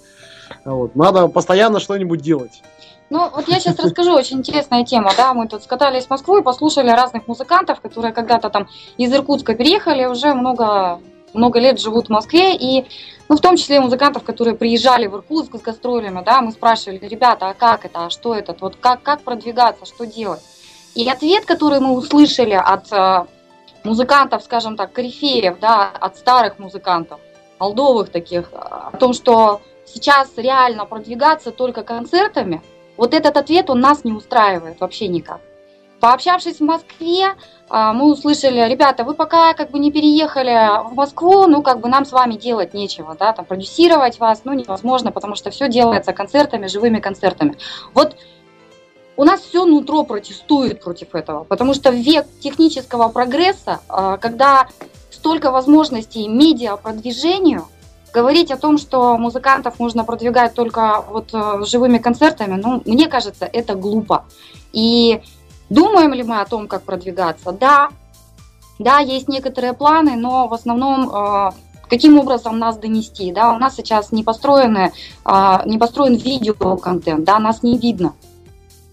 [0.65, 0.95] Вот.
[0.95, 2.63] Надо постоянно что-нибудь делать.
[3.11, 6.43] Ну, вот я сейчас расскажу, очень интересная тема, да, мы тут скатались в Москву и
[6.43, 8.69] послушали разных музыкантов, которые когда-то там
[8.99, 11.01] из Иркутска переехали, уже много,
[11.33, 12.87] много лет живут в Москве, и,
[13.29, 17.49] ну, в том числе музыкантов, которые приезжали в Иркутск с гастролями, да, мы спрашивали, ребята,
[17.49, 20.43] а как это, а что это, вот как, как продвигаться, что делать?
[20.95, 23.27] И ответ, который мы услышали от э,
[23.85, 27.21] музыкантов, скажем так, корифеев, да, от старых музыкантов,
[27.59, 32.63] олдовых таких, о том, что сейчас реально продвигаться только концертами–
[33.01, 35.41] вот этот ответ, он нас не устраивает вообще никак.
[36.01, 37.35] Пообщавшись в Москве,
[37.69, 41.89] а, мы услышали, ребята, вы пока как бы не переехали в Москву, ну как бы
[41.89, 46.13] нам с вами делать нечего, да, там продюсировать вас, ну невозможно, потому что все делается
[46.13, 47.57] концертами, живыми концертами.
[47.95, 48.17] Вот
[49.17, 54.69] у нас все нутро протестует против этого, потому что в век технического прогресса, а, когда
[55.11, 57.69] столько возможностей медиа продвижению–
[58.13, 63.45] Говорить о том, что музыкантов можно продвигать только вот э, живыми концертами, ну, мне кажется,
[63.45, 64.25] это глупо.
[64.73, 65.23] И
[65.71, 67.53] думаем ли мы о том, как продвигаться?
[67.53, 67.89] Да,
[68.79, 71.51] да, есть некоторые планы, но в основном э,
[71.89, 74.93] каким образом нас донести, да, у нас сейчас не построены,
[75.25, 78.15] э, не построен видеоконтент, да, нас не видно.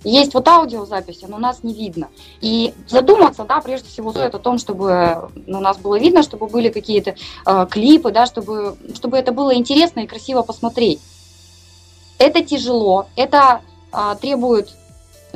[0.04, 2.10] Есть вот аудиозаписи, но нас не видно.
[2.40, 6.70] И задуматься, да, прежде всего стоит о том, чтобы ну, нас было видно, чтобы были
[6.70, 7.16] какие-то
[7.46, 11.00] э, клипы, да, чтобы, чтобы это было интересно и красиво посмотреть.
[12.20, 13.62] Это тяжело, это
[13.92, 14.70] э, требует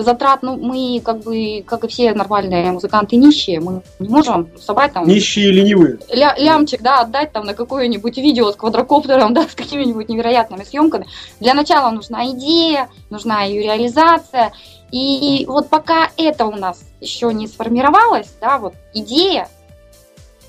[0.04, 4.94] затрат, ну, мы как бы, как и все нормальные музыканты нищие, мы не можем собрать
[4.94, 5.08] там...
[5.08, 6.00] Нищие и ленивые.
[6.10, 11.08] Ля, лямчик, да, отдать там на какое-нибудь видео с квадрокоптером, да, с какими-нибудь невероятными съемками.
[11.40, 14.54] Для начала нужна идея, нужна ее реализация.
[14.92, 19.48] И вот пока это у нас еще не сформировалось, да, вот идея,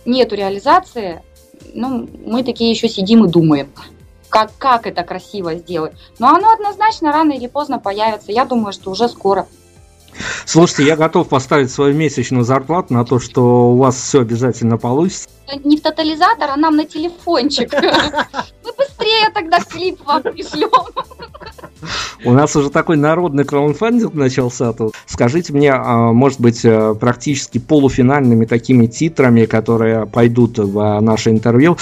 [0.05, 1.23] нету реализации,
[1.75, 3.71] ну, мы такие еще сидим и думаем
[4.33, 5.93] как, как это красиво сделать.
[6.19, 8.33] Но оно однозначно рано или поздно появится.
[8.33, 9.47] Я думаю, что уже скоро.
[10.47, 15.29] Слушайте, я готов поставить свою месячную зарплату на то, что у вас все обязательно получится.
[15.65, 17.75] Не в тотализатор, а нам на телефончик.
[18.65, 20.71] Мы быстрее тогда клип вам пришлем.
[22.25, 24.95] У нас уже такой народный краудфандинг начался тут.
[25.07, 31.77] Скажите мне, а, может быть, э, практически полуфинальными такими титрами, которые пойдут в наше интервью,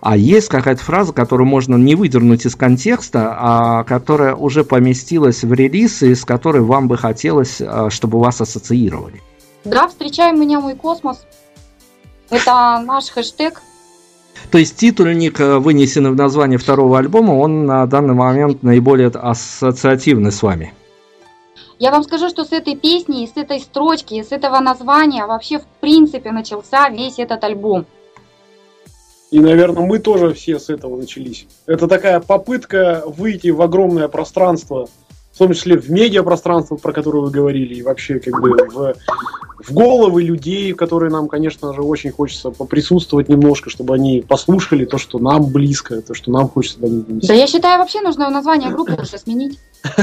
[0.00, 5.52] а есть какая-то фраза, которую можно не выдернуть из контекста, а которая уже поместилась в
[5.52, 9.22] релиз, и с которой вам бы хотелось, э, чтобы вас ассоциировали?
[9.64, 11.24] Да, встречай меня, мой космос.
[12.30, 13.62] Это наш хэштег
[14.50, 20.32] то есть титульник, э, вынесенный в название второго альбома, он на данный момент наиболее ассоциативный
[20.32, 20.72] с вами.
[21.78, 25.66] Я вам скажу, что с этой песни, с этой строчки, с этого названия вообще в
[25.80, 27.86] принципе начался весь этот альбом.
[29.30, 31.46] И, наверное, мы тоже все с этого начались.
[31.66, 34.88] Это такая попытка выйти в огромное пространство,
[35.34, 38.94] в том числе в медиапространство, про которое вы говорили, и вообще как бы в
[39.64, 44.98] в головы людей, которые нам, конечно же, очень хочется поприсутствовать немножко, чтобы они послушали то,
[44.98, 47.28] что нам близко, то, что нам хочется до них донести.
[47.28, 49.58] Да я считаю, вообще нужно название группы уже сменить.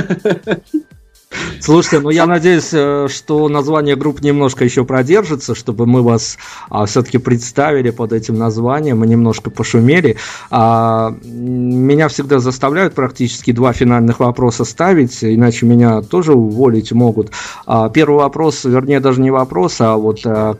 [1.59, 6.37] Слушайте, ну я надеюсь, э, что название групп немножко еще продержится, чтобы мы вас
[6.69, 10.17] а, все-таки представили под этим названием, мы немножко пошумели.
[10.49, 17.31] А, меня всегда заставляют практически два финальных вопроса ставить, иначе меня тоже уволить могут.
[17.65, 20.57] А, первый вопрос, вернее даже не вопрос, а вот а,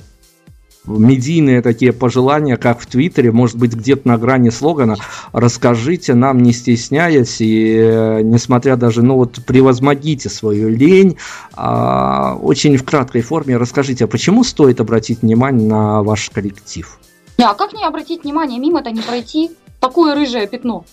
[0.86, 4.96] медийные такие пожелания, как в Твиттере, может быть, где-то на грани слогана.
[5.32, 11.18] Расскажите нам, не стесняясь, и э, несмотря даже, ну вот, превозмогите свою лень,
[11.54, 16.98] а, очень в краткой форме расскажите, а почему стоит обратить внимание на ваш коллектив?
[17.38, 18.60] Не, а как не обратить внимание?
[18.60, 19.52] Мимо-то не пройти.
[19.80, 20.86] Такое рыжее пятно.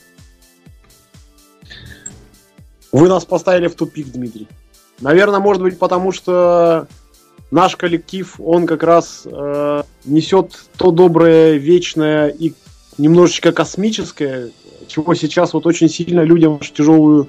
[2.90, 4.48] Вы нас поставили в тупик, Дмитрий.
[5.00, 6.88] Наверное, может быть, потому что
[7.50, 12.52] наш коллектив, он как раз э, несет то доброе, вечное и
[12.98, 14.50] немножечко космическое,
[14.86, 17.28] чего сейчас вот очень сильно людям в тяжелую,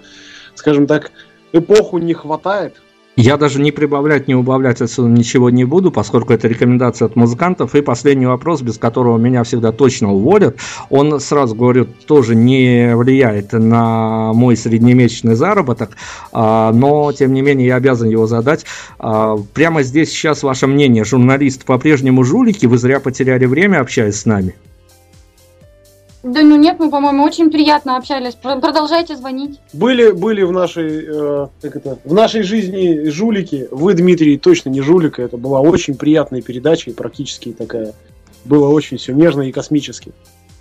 [0.56, 1.12] скажем так,
[1.54, 2.82] эпоху не хватает.
[3.22, 7.76] Я даже не прибавлять, не убавлять отсюда ничего не буду, поскольку это рекомендация от музыкантов.
[7.76, 10.56] И последний вопрос, без которого меня всегда точно уволят.
[10.90, 15.98] Он, сразу говорю, тоже не влияет на мой среднемесячный заработок,
[16.32, 18.66] а, но, тем не менее, я обязан его задать.
[19.00, 21.04] А, прямо здесь сейчас ваше мнение.
[21.04, 22.68] Журналист по-прежнему жулики?
[22.68, 24.56] Вы зря потеряли время, общаясь с нами?
[26.22, 28.36] Да ну нет, мы, по-моему, очень приятно общались.
[28.36, 29.60] Продолжайте звонить.
[29.72, 33.70] Были, были в нашей, э, как это, в нашей жизни жулики.
[33.72, 35.22] Вы, Дмитрий, точно не жулика.
[35.22, 37.94] Это была очень приятная передача и практически такая.
[38.44, 40.12] Было очень все нежно и космически.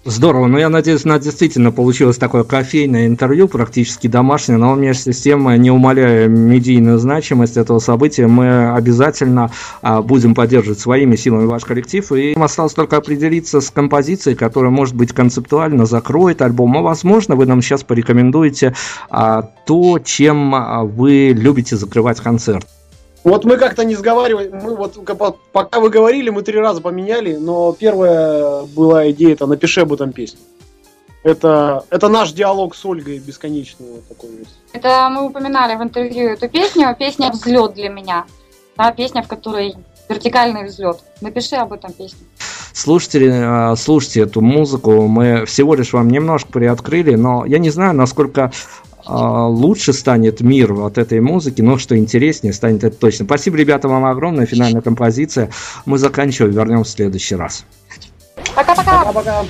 [0.05, 5.13] Здорово, но я надеюсь, у нас действительно получилось такое кофейное интервью, практически домашнее, но вместе
[5.13, 9.51] с тем, не умаляя медийную значимость этого события, мы обязательно
[9.83, 14.71] а, будем поддерживать своими силами ваш коллектив, и им осталось только определиться с композицией, которая,
[14.71, 18.75] может быть, концептуально закроет альбом, а возможно, вы нам сейчас порекомендуете
[19.11, 22.67] а, то, чем а, вы любите закрывать концерт.
[23.25, 24.99] Вот мы как-то не сговаривали, мы вот
[25.53, 30.13] пока вы говорили, мы три раза поменяли, но первая была идея, это напиши об этом
[30.13, 30.41] песню.
[31.25, 34.57] Это, это наш диалог с Ольгой бесконечный вот такой весь.
[34.73, 38.25] Это мы упоминали в интервью эту песню, песня «Взлет» для меня.
[38.77, 39.75] Да, песня, в которой
[40.09, 41.01] вертикальный взлет.
[41.21, 42.21] Напиши об этом песню.
[42.73, 45.09] Слушайте, э, слушайте эту музыку.
[45.09, 48.53] Мы всего лишь вам немножко приоткрыли, но я не знаю, насколько
[49.09, 53.25] лучше станет мир от этой музыки, но что интереснее станет это точно.
[53.25, 54.47] Спасибо, ребята, вам огромное.
[54.47, 55.51] Финальная композиция.
[55.87, 57.65] Мы заканчиваем, вернемся в следующий раз.
[58.55, 59.05] Пока-пока.
[59.05, 59.45] Пока-пока.